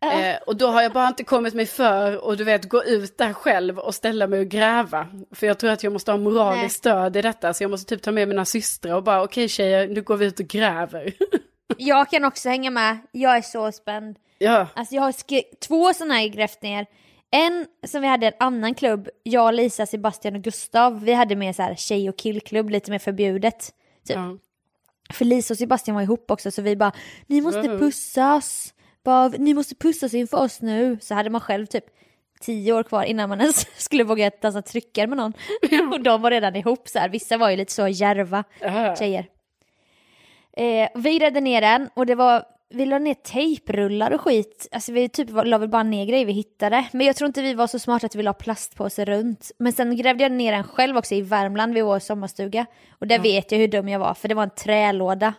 [0.01, 3.17] Eh, och då har jag bara inte kommit mig för och du vet gå ut
[3.17, 5.07] där själv och ställa mig och gräva.
[5.31, 8.03] För jag tror att jag måste ha moraliskt stöd i detta, så jag måste typ
[8.03, 11.13] ta med mina systrar och bara okej tjejer, nu går vi ut och gräver.
[11.77, 14.17] Jag kan också hänga med, jag är så spänd.
[14.37, 15.13] ja, Alltså jag har
[15.67, 16.85] två sådana här grävt ner.
[17.35, 21.55] En som vi hade en annan klubb, jag, Lisa, Sebastian och Gustav, vi hade med
[21.55, 23.73] så här tjej och killklubb, lite mer förbjudet.
[24.07, 24.15] Typ.
[24.15, 24.37] ja.
[25.13, 26.91] För Lisa och Sebastian var ihop också så vi bara,
[27.27, 28.73] ni måste pussas.
[29.03, 30.97] Bara, ni måste pussas inför oss nu.
[31.01, 31.85] Så hade man själv typ
[32.41, 35.33] tio år kvar innan man ens skulle våga dansa tryckare med någon.
[35.93, 37.09] och de var redan ihop så här.
[37.09, 38.95] Vissa var ju lite så järva Ja.
[38.95, 39.27] tjejer.
[40.57, 44.67] Eh, vi grävde ner den och det var, vi la ner tejprullar och skit.
[44.71, 46.85] Alltså vi typ la väl bara ner grejer vi hittade.
[46.91, 49.51] Men jag tror inte vi var så smarta att vi la plastpåse runt.
[49.57, 52.65] Men sen grävde jag ner den själv också i Värmland vid vår sommarstuga.
[52.99, 55.33] Och där vet jag hur dum jag var för det var en trälåda.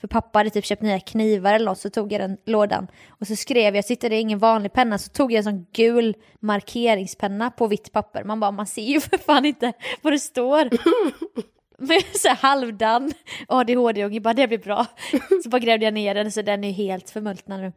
[0.00, 2.86] För pappa hade typ köpt nya knivar eller något så tog jag den lådan.
[3.08, 6.16] Och så skrev jag, hittade jag ingen vanlig penna så tog jag en sån gul
[6.40, 8.24] markeringspenna på vitt papper.
[8.24, 10.68] Man bara, man ser ju för fan inte vad det står.
[11.78, 13.12] Med så här halvdan
[13.48, 14.86] ADHD-unge, bara det blir bra.
[15.42, 17.72] Så bara grävde jag ner den så den är helt förmultnad nu.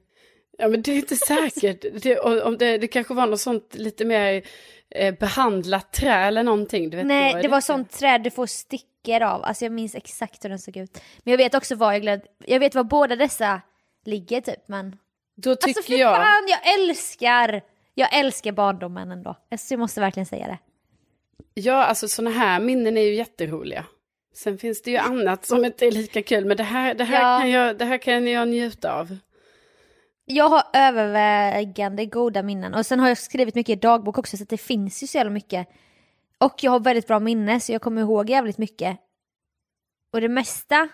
[0.57, 1.85] ja, men det är inte säkert.
[2.03, 4.43] Det, om det, det kanske var något sånt lite mer
[4.95, 6.89] eh, behandlat trä eller någonting.
[6.89, 9.43] Du vet, Nej, är det var sånt träd du får stickor av.
[9.43, 11.01] Alltså jag minns exakt hur den såg ut.
[11.23, 13.61] Men jag vet också var jag glömde, jag vet var båda dessa
[14.05, 14.95] ligger typ men.
[15.35, 16.15] Då tycker Alltså för jag...
[16.15, 17.61] fan, jag älskar,
[17.93, 19.35] jag älskar barndomen ändå.
[19.51, 20.57] Alltså, jag måste verkligen säga det.
[21.53, 23.85] Ja, alltså sådana här minnen är ju jätteroliga.
[24.33, 27.21] Sen finns det ju annat som inte är lika kul, men det här, det här,
[27.35, 27.39] Ja.
[27.41, 29.17] kan, jag, det här kan jag njuta av.
[30.25, 34.43] Jag har övervägande goda minnen och sen har jag skrivit mycket i dagbok också så
[34.43, 35.67] det finns ju så jävla mycket.
[36.37, 38.97] Och jag har väldigt bra minne så jag kommer ihåg jävligt mycket.
[40.13, 40.89] Och det mesta,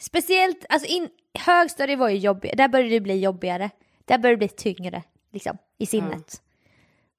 [0.00, 3.70] speciellt, alltså in, högstadiet var ju jobbigt, där började det bli jobbigare.
[4.04, 5.02] Där började det bli tyngre,
[5.32, 6.42] liksom, i sinnet.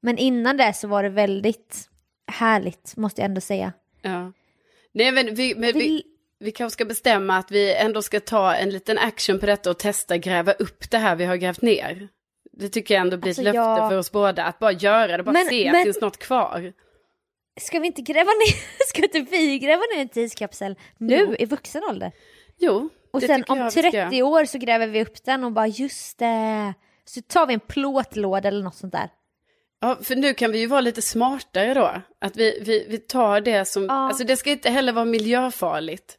[0.02, 1.90] Men innan det så var det väldigt
[2.28, 3.74] härligt, måste jag ändå säga.
[4.02, 4.32] Ja.
[4.94, 6.04] Nej, men vi, men vi,
[6.40, 9.80] vi kanske ska bestämma att vi ändå ska ta en liten action på detta och
[9.80, 12.08] testa gräva upp det här vi har grävt ner.
[12.52, 15.18] Det tycker jag ändå blir Alltså, ett löfte jag- för oss båda, att bara göra
[15.18, 16.74] det, bara Men- se, men- finns något kvar?
[17.62, 21.36] Ska vi inte gräva ner, ska inte vi gräva ner en tidskapsel nu Jo.
[21.40, 22.12] i vuxen ålder?
[22.60, 25.44] Jo, Och det sen om jag vi ska 30 år så gräver vi upp den
[25.44, 26.74] och bara just det.
[27.06, 29.10] Så tar vi en plåtlåda eller något sånt där.
[29.84, 32.02] Ja, för nu kan vi ju vara lite smartare då.
[32.22, 33.92] Att vi, vi, vi tar det som, Ja.
[33.94, 36.18] alltså det ska inte heller vara miljöfarligt.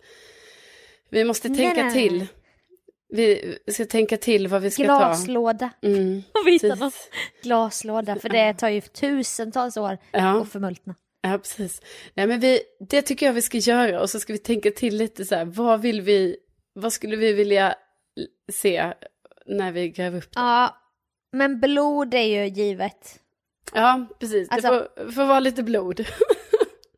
[1.11, 2.19] Vi måste tänka nej, till.
[2.19, 3.59] nej.
[3.67, 5.71] Vi ska tänka till vad vi ska Glaslåda.
[5.81, 5.87] ta.
[5.89, 7.11] Mm, precis.
[7.43, 10.41] glaslåda för det tar ju tusentals år Ja.
[10.43, 10.95] att förmultna.
[11.23, 11.83] Ja, precis.
[12.15, 14.97] Nej, men vi, det tycker jag vi ska göra och så ska vi tänka till
[14.97, 16.37] lite så här, vad vill vi,
[16.75, 17.75] vad skulle vi vilja
[18.53, 18.93] se
[19.47, 20.41] när vi gräver upp det?
[20.41, 20.77] Ja,
[21.33, 23.21] men blod är ju givet.
[23.73, 24.49] Ja, precis.
[24.51, 26.07] Alltså- det får, får vara lite blod.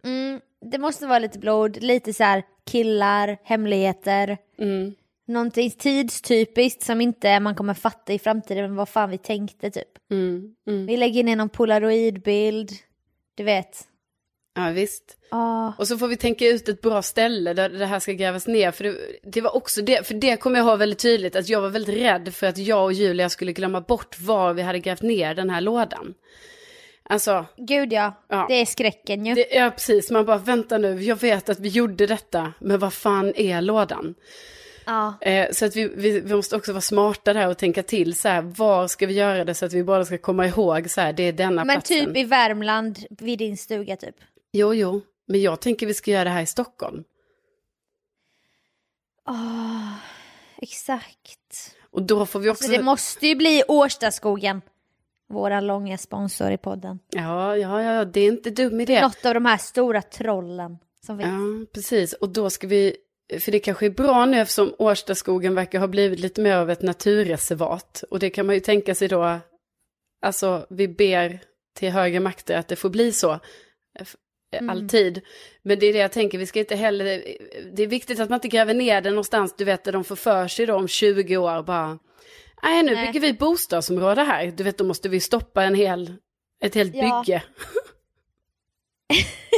[0.05, 4.39] Mm, det måste vara lite blod, lite så här killar, hemligheter.
[4.59, 4.95] Mm.
[5.29, 9.89] Någonting tidstypiskt som inte man kommer fatta i framtiden vad fan vi tänkte typ.
[10.11, 10.55] Mm.
[10.69, 10.87] Mm.
[10.87, 12.71] Vi lägger in en polaroidbild,
[13.35, 13.81] du vet.
[14.55, 15.17] Ja, visst.
[15.31, 15.73] Ah.
[15.79, 18.71] Och så får vi tänka ut ett bra ställe där det här ska grävas ner.
[18.71, 21.61] För det, det var också det, för det kommer jag ihåg väldigt tydligt, att jag
[21.61, 25.03] var väldigt rädd för att jag och Julia skulle glömma bort var vi hade grävt
[25.03, 26.15] ner den här lådan.
[27.09, 28.47] Alltså, Gud ja, Ja.
[28.49, 29.35] det är skräcken ju.
[29.35, 32.93] det är precis, man bara vänta nu, jag vet att vi gjorde detta, men vad
[32.93, 34.15] fan är lådan?
[34.87, 35.15] Ja.
[35.21, 38.29] Eh, så att vi, vi, vi måste också vara smarta där och tänka till så
[38.29, 41.13] här, var ska vi göra det så att vi bara ska komma ihåg så här,
[41.13, 42.07] det är denna Men platsen.
[42.07, 44.17] typ i Värmland, vid din stuga typ.
[44.53, 47.05] Jo, jo, men jag tänker vi ska göra det här i Stockholm.
[49.29, 49.93] Åh,
[50.63, 51.75] exakt.
[51.91, 52.65] Och då får vi också...
[52.65, 54.63] Så det måste ju bli Årstaskogen.
[55.29, 56.99] Våran långa sponsor i podden.
[57.11, 59.01] Ja, ja, ja, det är inte dum idé.
[59.01, 61.29] Något av de här stora trollen som finns.
[61.29, 62.13] Ja, precis.
[62.13, 62.97] Och då ska vi,
[63.41, 66.83] för det kanske är bra nu eftersom Årstaskogen verkar ha blivit lite mer av ett
[66.83, 68.05] naturreservat.
[68.11, 69.39] Och det kan man ju tänka sig då,
[70.23, 71.41] alltså vi ber
[71.77, 73.41] till högre makter att det får bli så.
[74.57, 74.71] Mm.
[74.71, 75.21] Alltid.
[75.63, 77.25] Men det är det jag tänker, vi ska inte heller,
[77.73, 80.17] det är viktigt att man inte gräver ner den någonstans, du vet, där de får
[80.17, 81.99] för sig då om 20 år bara,
[82.63, 83.07] nej nu Nej.
[83.07, 86.15] bygger vi bostadsområde här, du vet då måste vi stoppa en hel,
[86.63, 87.23] ett helt Ja.
[87.27, 87.43] bygge.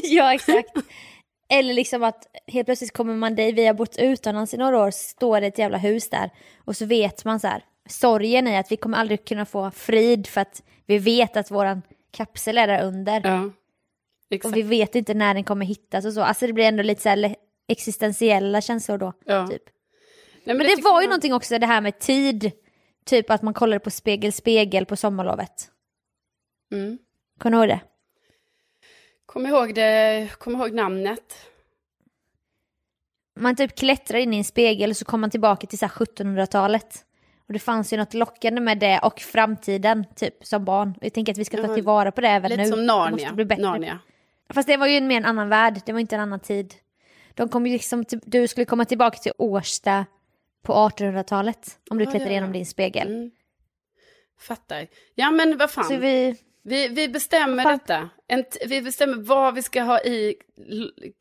[0.03, 0.71] ja, exakt.
[1.51, 4.91] Eller liksom att helt plötsligt kommer man dit, vi har bott utomlands i några år,
[4.91, 6.31] står det ett jävla hus där.
[6.65, 10.27] Och så vet man så här, sorgen i att vi kommer aldrig kunna få frid
[10.27, 13.21] för att vi vet att våran kapsel är där under.
[13.25, 13.51] Ja.
[14.45, 16.23] Och vi vet inte när den kommer hittas och så.
[16.23, 17.35] Alltså det blir ändå lite så här
[17.69, 19.13] existentiella känslor då.
[19.25, 19.47] Ja.
[19.47, 19.63] Typ.
[20.45, 22.53] Nej, Men det tycker var ju jag- någonting också det här med tid.
[23.09, 25.71] Typ att man kollade på Spegel Spegel på sommarlovet.
[26.73, 26.99] Mm.
[27.39, 27.81] Kommer du ihåg det?
[29.27, 31.35] Kom ihåg det, kom ihåg namnet.
[33.41, 35.93] Man typ klättrar in i en spegel och så kommer man tillbaka till så här
[35.93, 37.05] 1700-talet.
[37.47, 40.95] Och det fanns ju något lockande med det och framtiden, typ som barn.
[40.97, 42.69] Och jag tänker att vi ska ta tillvara på det även Lite nu.
[42.69, 43.11] som Det Narnia.
[43.11, 43.63] måste bli bättre.
[43.63, 43.99] Narnia.
[44.55, 46.75] Fast det var ju en mer en annan värld, det var inte en annan tid.
[47.35, 50.07] De kom liksom till, du skulle komma tillbaka till Årsta
[50.63, 53.09] på 1800-talet om du Ja, klättrar igenom din spegel.
[53.09, 53.31] Mm.
[54.41, 54.87] Fattar.
[55.15, 55.85] Ja men vad fan.
[55.85, 57.79] Så vi, Vi, vi bestämmer Fan.
[57.79, 58.09] detta.
[58.29, 60.35] En vi bestämmer vad vi ska ha i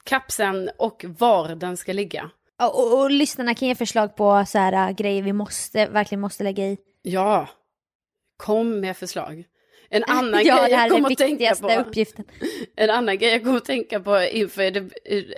[0.03, 2.29] kapseln och var den ska ligga.
[2.59, 6.21] och, och, och lyssnarna kan ge förslag på så här äh, grejer vi måste, verkligen
[6.21, 6.77] måste lägga i.
[7.01, 7.47] Ja,
[8.37, 9.43] kom med förslag.
[9.89, 11.71] En annan ja, grej jag kommer att tänka på.
[11.71, 12.25] uppgiften.
[12.75, 14.89] En annan grej jag kommer att tänka på inför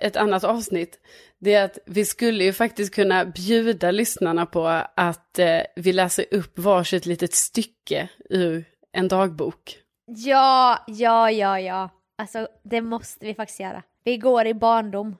[0.02, 1.00] ett annat avsnitt.
[1.40, 6.26] Det är att vi skulle ju faktiskt kunna bjuda lyssnarna på att eh, vi läser
[6.32, 9.78] upp varsitt litet stycke ur en dagbok.
[10.06, 11.90] Ja, ja, ja, ja.
[12.18, 13.84] Alltså det måste vi faktiskt göra.
[14.04, 15.16] Vi går i barndom.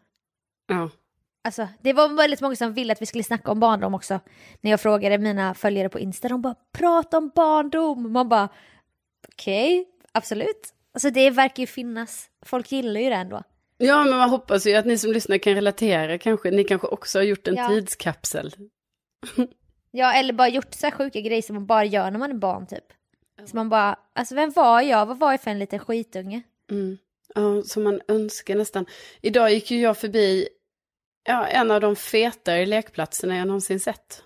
[0.68, 0.90] Ja.
[1.44, 4.20] Alltså, det var väldigt många som ville att vi skulle snacka om barndom också.
[4.62, 8.14] När jag frågade mina följare på Insta, de bara prata om barndom.
[8.14, 8.50] Man bara
[9.40, 10.74] okej, absolut.
[10.94, 12.30] Alltså det verkar ju finnas.
[12.46, 13.44] Folk gillar ju det ändå.
[13.78, 16.52] Ja, men man hoppas ju att ni som lyssnar kan relatera kanske.
[16.52, 17.68] Ni kanske också har gjort en Ja.
[17.70, 18.56] tidskapsel.
[19.92, 22.36] Ja, eller bara gjort så här sjuka grejer som man bara gör när man är
[22.36, 22.84] barn typ.
[23.50, 25.06] Så man bara, alltså vem var jag?
[25.06, 26.42] Vad var jag för en liten skitunge?
[26.72, 26.98] Mm.
[27.36, 28.86] Ja, som man önskar nästan.
[29.22, 30.50] Idag gick ju jag förbi
[31.24, 34.24] ja, en av de fetare lekplatserna jag någonsin sett.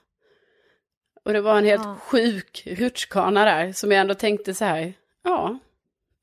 [1.26, 1.96] Och det var en helt Ja.
[1.96, 4.94] sjuk rutschkana där som jag ändå tänkte så här,
[5.24, 5.60] ja,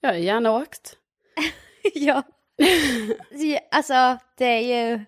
[0.01, 0.97] jag har gärna åkt.
[1.95, 2.23] ja.
[3.71, 5.05] Alltså det är ju,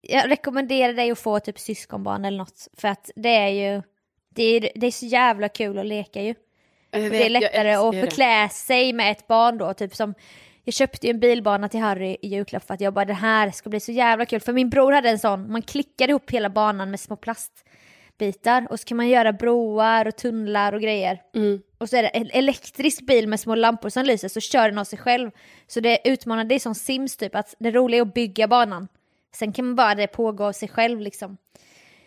[0.00, 2.68] jag rekommenderar dig att få typ syskonbarn eller något.
[2.76, 3.82] För att det är ju,
[4.28, 6.34] det är, det är så jävla kul att leka ju.
[6.92, 8.00] Vet, det är lättare att det.
[8.00, 10.14] förklä sig med ett barn då, typ som
[10.64, 13.50] jag köpte ju en bilbana till Harry i julklapp för att jag bara det här
[13.50, 14.40] ska bli så jävla kul.
[14.40, 17.16] För min bror hade en sån, man klickade ihop hela banan med små
[18.20, 21.22] plastbitar och så kan man göra broar och tunnlar och grejer.
[21.34, 21.62] Mm.
[21.78, 24.78] Och så är det en elektrisk bil med små lampor som lyser så kör den
[24.78, 25.30] av sig själv.
[25.66, 28.88] Så det utmanar, det är som Sims typ, att det roliga är att bygga banan.
[29.34, 31.36] Sen kan man bara det pågå av sig själv liksom.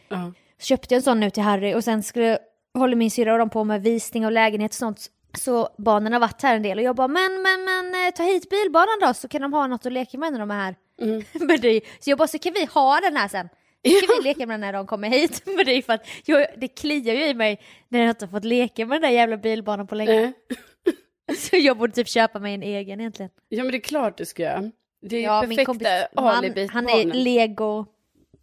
[0.10, 0.34] Ja.
[0.60, 2.38] Så köpte jag en sån nu till Harry och sen skulle,
[2.74, 5.10] håller min syrra och de på med visning av lägenhet och sånt.
[5.38, 8.24] Så barnen har varit här en del och jag bara men men men eh, ta
[8.24, 10.76] hit bilbanan då så kan de ha något att leka med när de är här.
[11.02, 11.24] Mm.
[11.48, 13.50] Men det, så jag bara så kan vi ha den här sen.
[13.86, 15.42] Så kan vi leka med den när de kommer hit.
[15.56, 18.32] Men det är för att jag, det kliar ju i mig när jag inte har
[18.32, 20.24] fått leka med den där jävla bilbanan på länge.
[20.24, 21.36] Eh.
[21.38, 23.30] Så jag borde typ köpa mig en egen egentligen.
[23.50, 24.72] Ja, men det är klart du ska göra.
[25.02, 27.86] Det är ju Ja, min perfekta kompis man, alibit han är lego.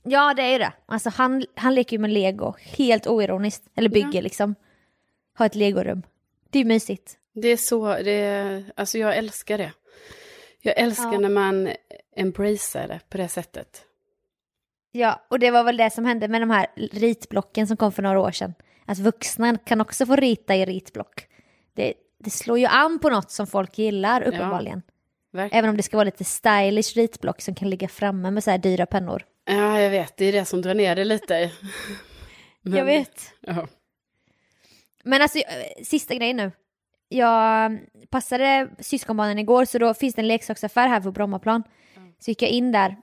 [0.02, 0.72] Ja det är ju det.
[0.86, 3.64] Alltså han, han leker ju med lego helt oironiskt.
[3.76, 4.54] Eller bygger liksom.
[5.34, 6.02] Har ett legorum.
[6.50, 7.16] Det är ju mysigt.
[7.34, 9.72] Det är så, det är, alltså jag älskar det.
[10.62, 11.18] Jag älskar Ja.
[11.18, 11.70] när man
[12.16, 13.82] embracear det på det sättet.
[14.92, 18.02] Ja, och det var väl det som hände med de här ritblocken som kom för
[18.02, 18.54] några år sedan.
[18.86, 21.26] Att vuxna kan också få rita i ritblock.
[21.74, 24.82] Det, det slår ju an på något som folk gillar uppenbarligen.
[25.32, 25.58] Verkligen.
[25.58, 28.58] Även om det ska vara lite stylish ritblock som kan ligga framme med så här
[28.58, 29.22] dyra pennor.
[29.44, 31.50] Ja, jag vet, det är det som drar ner det lite.
[32.62, 33.32] Men- Jag vet.
[33.40, 33.66] Ja.
[35.04, 36.52] Men alltså, eh, sista grejen nu.
[37.08, 37.78] Jag
[38.10, 41.62] passade syskonbarnen igår så då finns det en leksaksaffär här på Brommaplan.
[42.18, 42.96] Så gick jag in där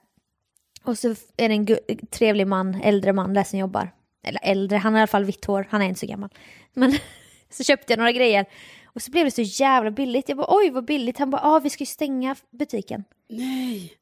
[0.88, 1.68] Och så är det en
[2.12, 3.92] trevlig man, äldre man där som jobbar.
[4.24, 6.30] Eller äldre, han har i alla fall vitt hår, han är inte så gammal.
[6.74, 6.98] Men
[7.50, 8.46] så köpte jag några grejer.
[8.86, 10.30] Och så blev det så jävla billigt.
[10.30, 11.18] Jag bara oj vad billigt.
[11.18, 13.04] Han bara ja vi ska ju stänga butiken.
[13.30, 13.94] Nej.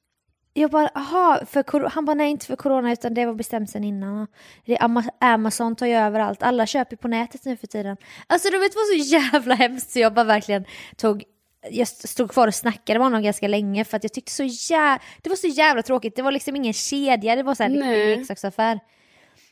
[0.54, 3.84] Jag bara aha, för han bara nej inte för corona utan det var bestämt sen
[3.84, 4.28] innan.
[4.66, 4.78] Det
[5.20, 6.44] Amazon tar ju över allt.
[6.44, 7.98] Alla köper på nätet nu för tiden.
[8.28, 10.66] Alltså du vet var så jävla hemskt så jag bara verkligen
[10.96, 11.24] tog
[11.72, 15.00] jag stod kvar och snackade med honom ganska länge för att jag tyckte så jävla,
[15.22, 16.16] det var så jävla tråkigt.
[16.16, 17.80] Det var liksom ingen kedja, det var så här en
[18.20, 18.80] leksaksaffär.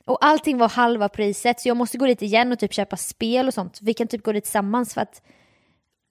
[0.05, 3.47] Och allting var halva priset så jag måste gå dit igen och typ köpa spel
[3.47, 3.79] och sånt.
[3.81, 5.21] Vi kan typ gå dit tillsammans för att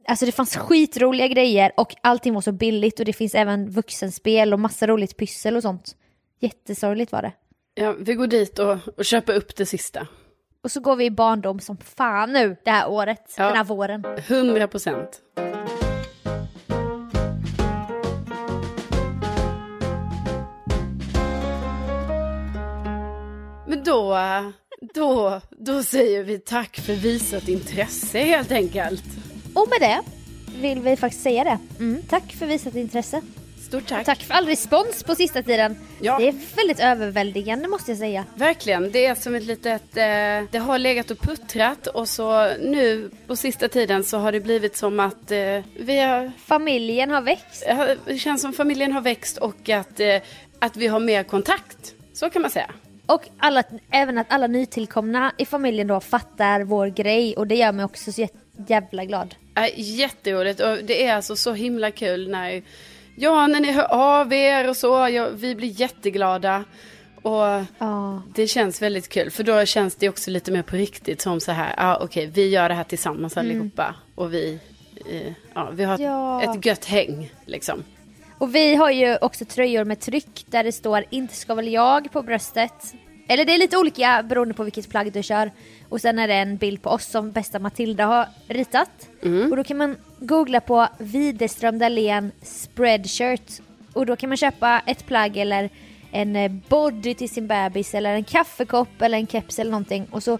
[0.09, 4.53] Alltså det fanns skitroliga grejer och allting var så billigt och det finns även vuxenspel
[4.53, 5.97] och massa roligt pyssel och sånt.
[6.41, 7.33] Jättesorgligt var det.
[7.75, 10.07] Ja, vi går dit och, och köper upp det sista.
[10.65, 13.45] Och så går vi i barndom som fan nu det här året, Ja.
[13.47, 14.05] den här våren.
[14.29, 15.21] 100 procent.
[23.93, 24.19] Då,
[24.95, 29.05] då, då säger vi tack för visat intresse helt enkelt.
[29.55, 30.01] Och med det
[30.61, 31.59] vill vi faktiskt säga det.
[31.79, 33.23] Mm, tack för visat intresse.
[33.67, 34.07] Stort tack.
[34.07, 35.77] Tack för all respons på sista tiden.
[36.01, 36.19] Ja.
[36.19, 38.25] Det är väldigt överväldigande måste jag säga.
[38.35, 43.11] Verkligen, det är som ett litet, eh, det har legat och puttrat och så nu
[43.27, 45.39] på sista tiden så har det blivit som att eh,
[45.79, 47.65] vi har, Familjen har växt.
[48.07, 50.17] det känns som familjen har växt och att, eh,
[50.59, 51.95] att vi har mer kontakt.
[52.13, 52.71] Så kan man säga.
[53.07, 57.73] Och alla, även att alla nytillkomna i familjen då fattar vår grej och det gör
[57.73, 58.29] mig också så jä-
[58.67, 59.35] jävla glad.
[59.57, 62.63] Äh, jätteroligt och det är alltså så himla kul när,
[63.17, 66.65] ja när ni hör av er och så, ja, vi blir jätteglada.
[67.23, 68.23] Och Ja.
[68.35, 71.53] det känns väldigt kul för då känns det också lite mer på riktigt som så
[71.53, 74.59] här, ja okej vi gör det här tillsammans allihopa och vi,
[75.11, 76.43] eh, ja vi har Ja.
[76.43, 77.85] ett gött häng liksom.
[78.43, 82.13] Och vi har ju också tröjor med tryck där det står inte ska väl jag
[82.13, 82.95] på bröstet.
[83.29, 85.51] Eller det är lite olika beroende på vilket plagg du kör.
[85.89, 89.09] Och sen är det en bild på oss som bästa Matilda har ritat.
[89.51, 93.61] Och då kan man googla på Widerström Dahlén spreadshirt.
[93.93, 95.71] Och då kan man köpa ett plagg eller
[96.11, 100.07] en body till sin bebis eller en kaffekopp eller en keps eller någonting.
[100.11, 100.39] Och så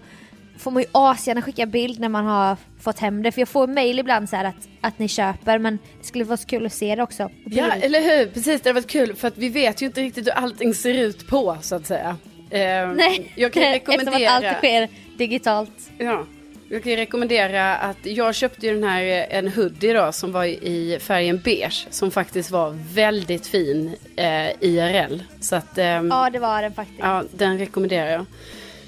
[0.63, 3.31] får man ju asgärna skicka bild när man har fått hem det.
[3.31, 6.47] För jag får mail ibland så att, att ni köper men det skulle vara så
[6.47, 7.29] kul att se det också.
[7.45, 10.27] Ja eller hur, precis det har varit kul för att vi vet ju inte riktigt
[10.27, 12.17] hur allting ser ut på så att säga.
[12.49, 14.31] Eh, Nej, jag kan eftersom rekommendera.
[14.31, 15.91] att allt sker digitalt.
[15.97, 16.25] Ja,
[16.69, 20.31] jag kan ju rekomendera att jag köpte ju den här eh, en hoodie då som
[20.31, 25.19] var i färgen beige som faktiskt var väldigt fin eh, IRL.
[25.41, 26.25] Så att ehm, ja.
[26.25, 26.99] Ja, det var den faktiskt.
[27.31, 28.25] den rekommenderar jag.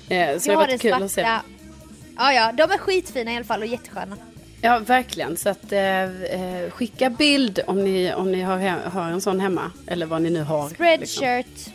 [0.10, 1.22] Eh, så det jag har har den varit kul att se.
[1.22, 1.42] svarta.
[2.18, 4.18] Ja, ja, de är skitfina i alla fall och jättesköna.
[4.62, 5.38] Ja, verkligen.
[5.38, 8.58] Så att eh, eh, skicka bild om ni, om ni har,
[8.90, 9.72] har en sån hemma.
[9.88, 10.70] Eller vad ni nu har.
[10.70, 10.76] liksom.
[10.76, 11.70] Spreadshirt,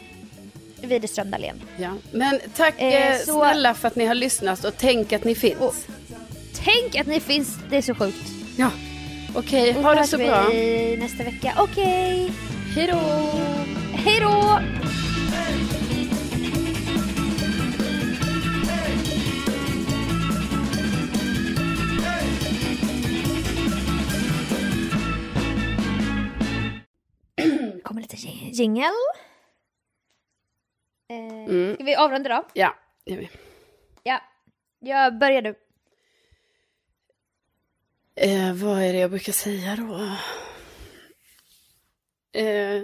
[0.82, 1.61] Widerström Dahlén.
[1.76, 1.91] Ja.
[2.12, 5.34] Men tack Eh, eh, så- snälla för att ni har lyssnat och tänk att ni
[5.34, 5.61] finns.
[5.61, 5.74] Och-
[6.64, 8.30] Tänk att ni finns, det är så sjukt.
[8.57, 8.70] Ja,
[9.34, 9.76] okej.
[9.76, 10.43] Och ha det så vi bra.
[11.07, 11.53] nästa vecka.
[11.59, 12.32] Okej,
[12.74, 13.01] Hej då!
[13.95, 14.59] hej då!
[27.91, 28.93] Kommer lite jing- jingel.
[31.09, 31.74] Eh, Mm.
[31.74, 32.47] Ska vi avrunda då?
[32.55, 32.74] Ja,
[33.05, 33.30] det gör vi.
[34.03, 34.20] Ja,
[34.78, 35.55] jag börjar du.
[38.14, 39.95] Eh, vad är det jag brukar säga då?
[42.41, 42.82] Eh,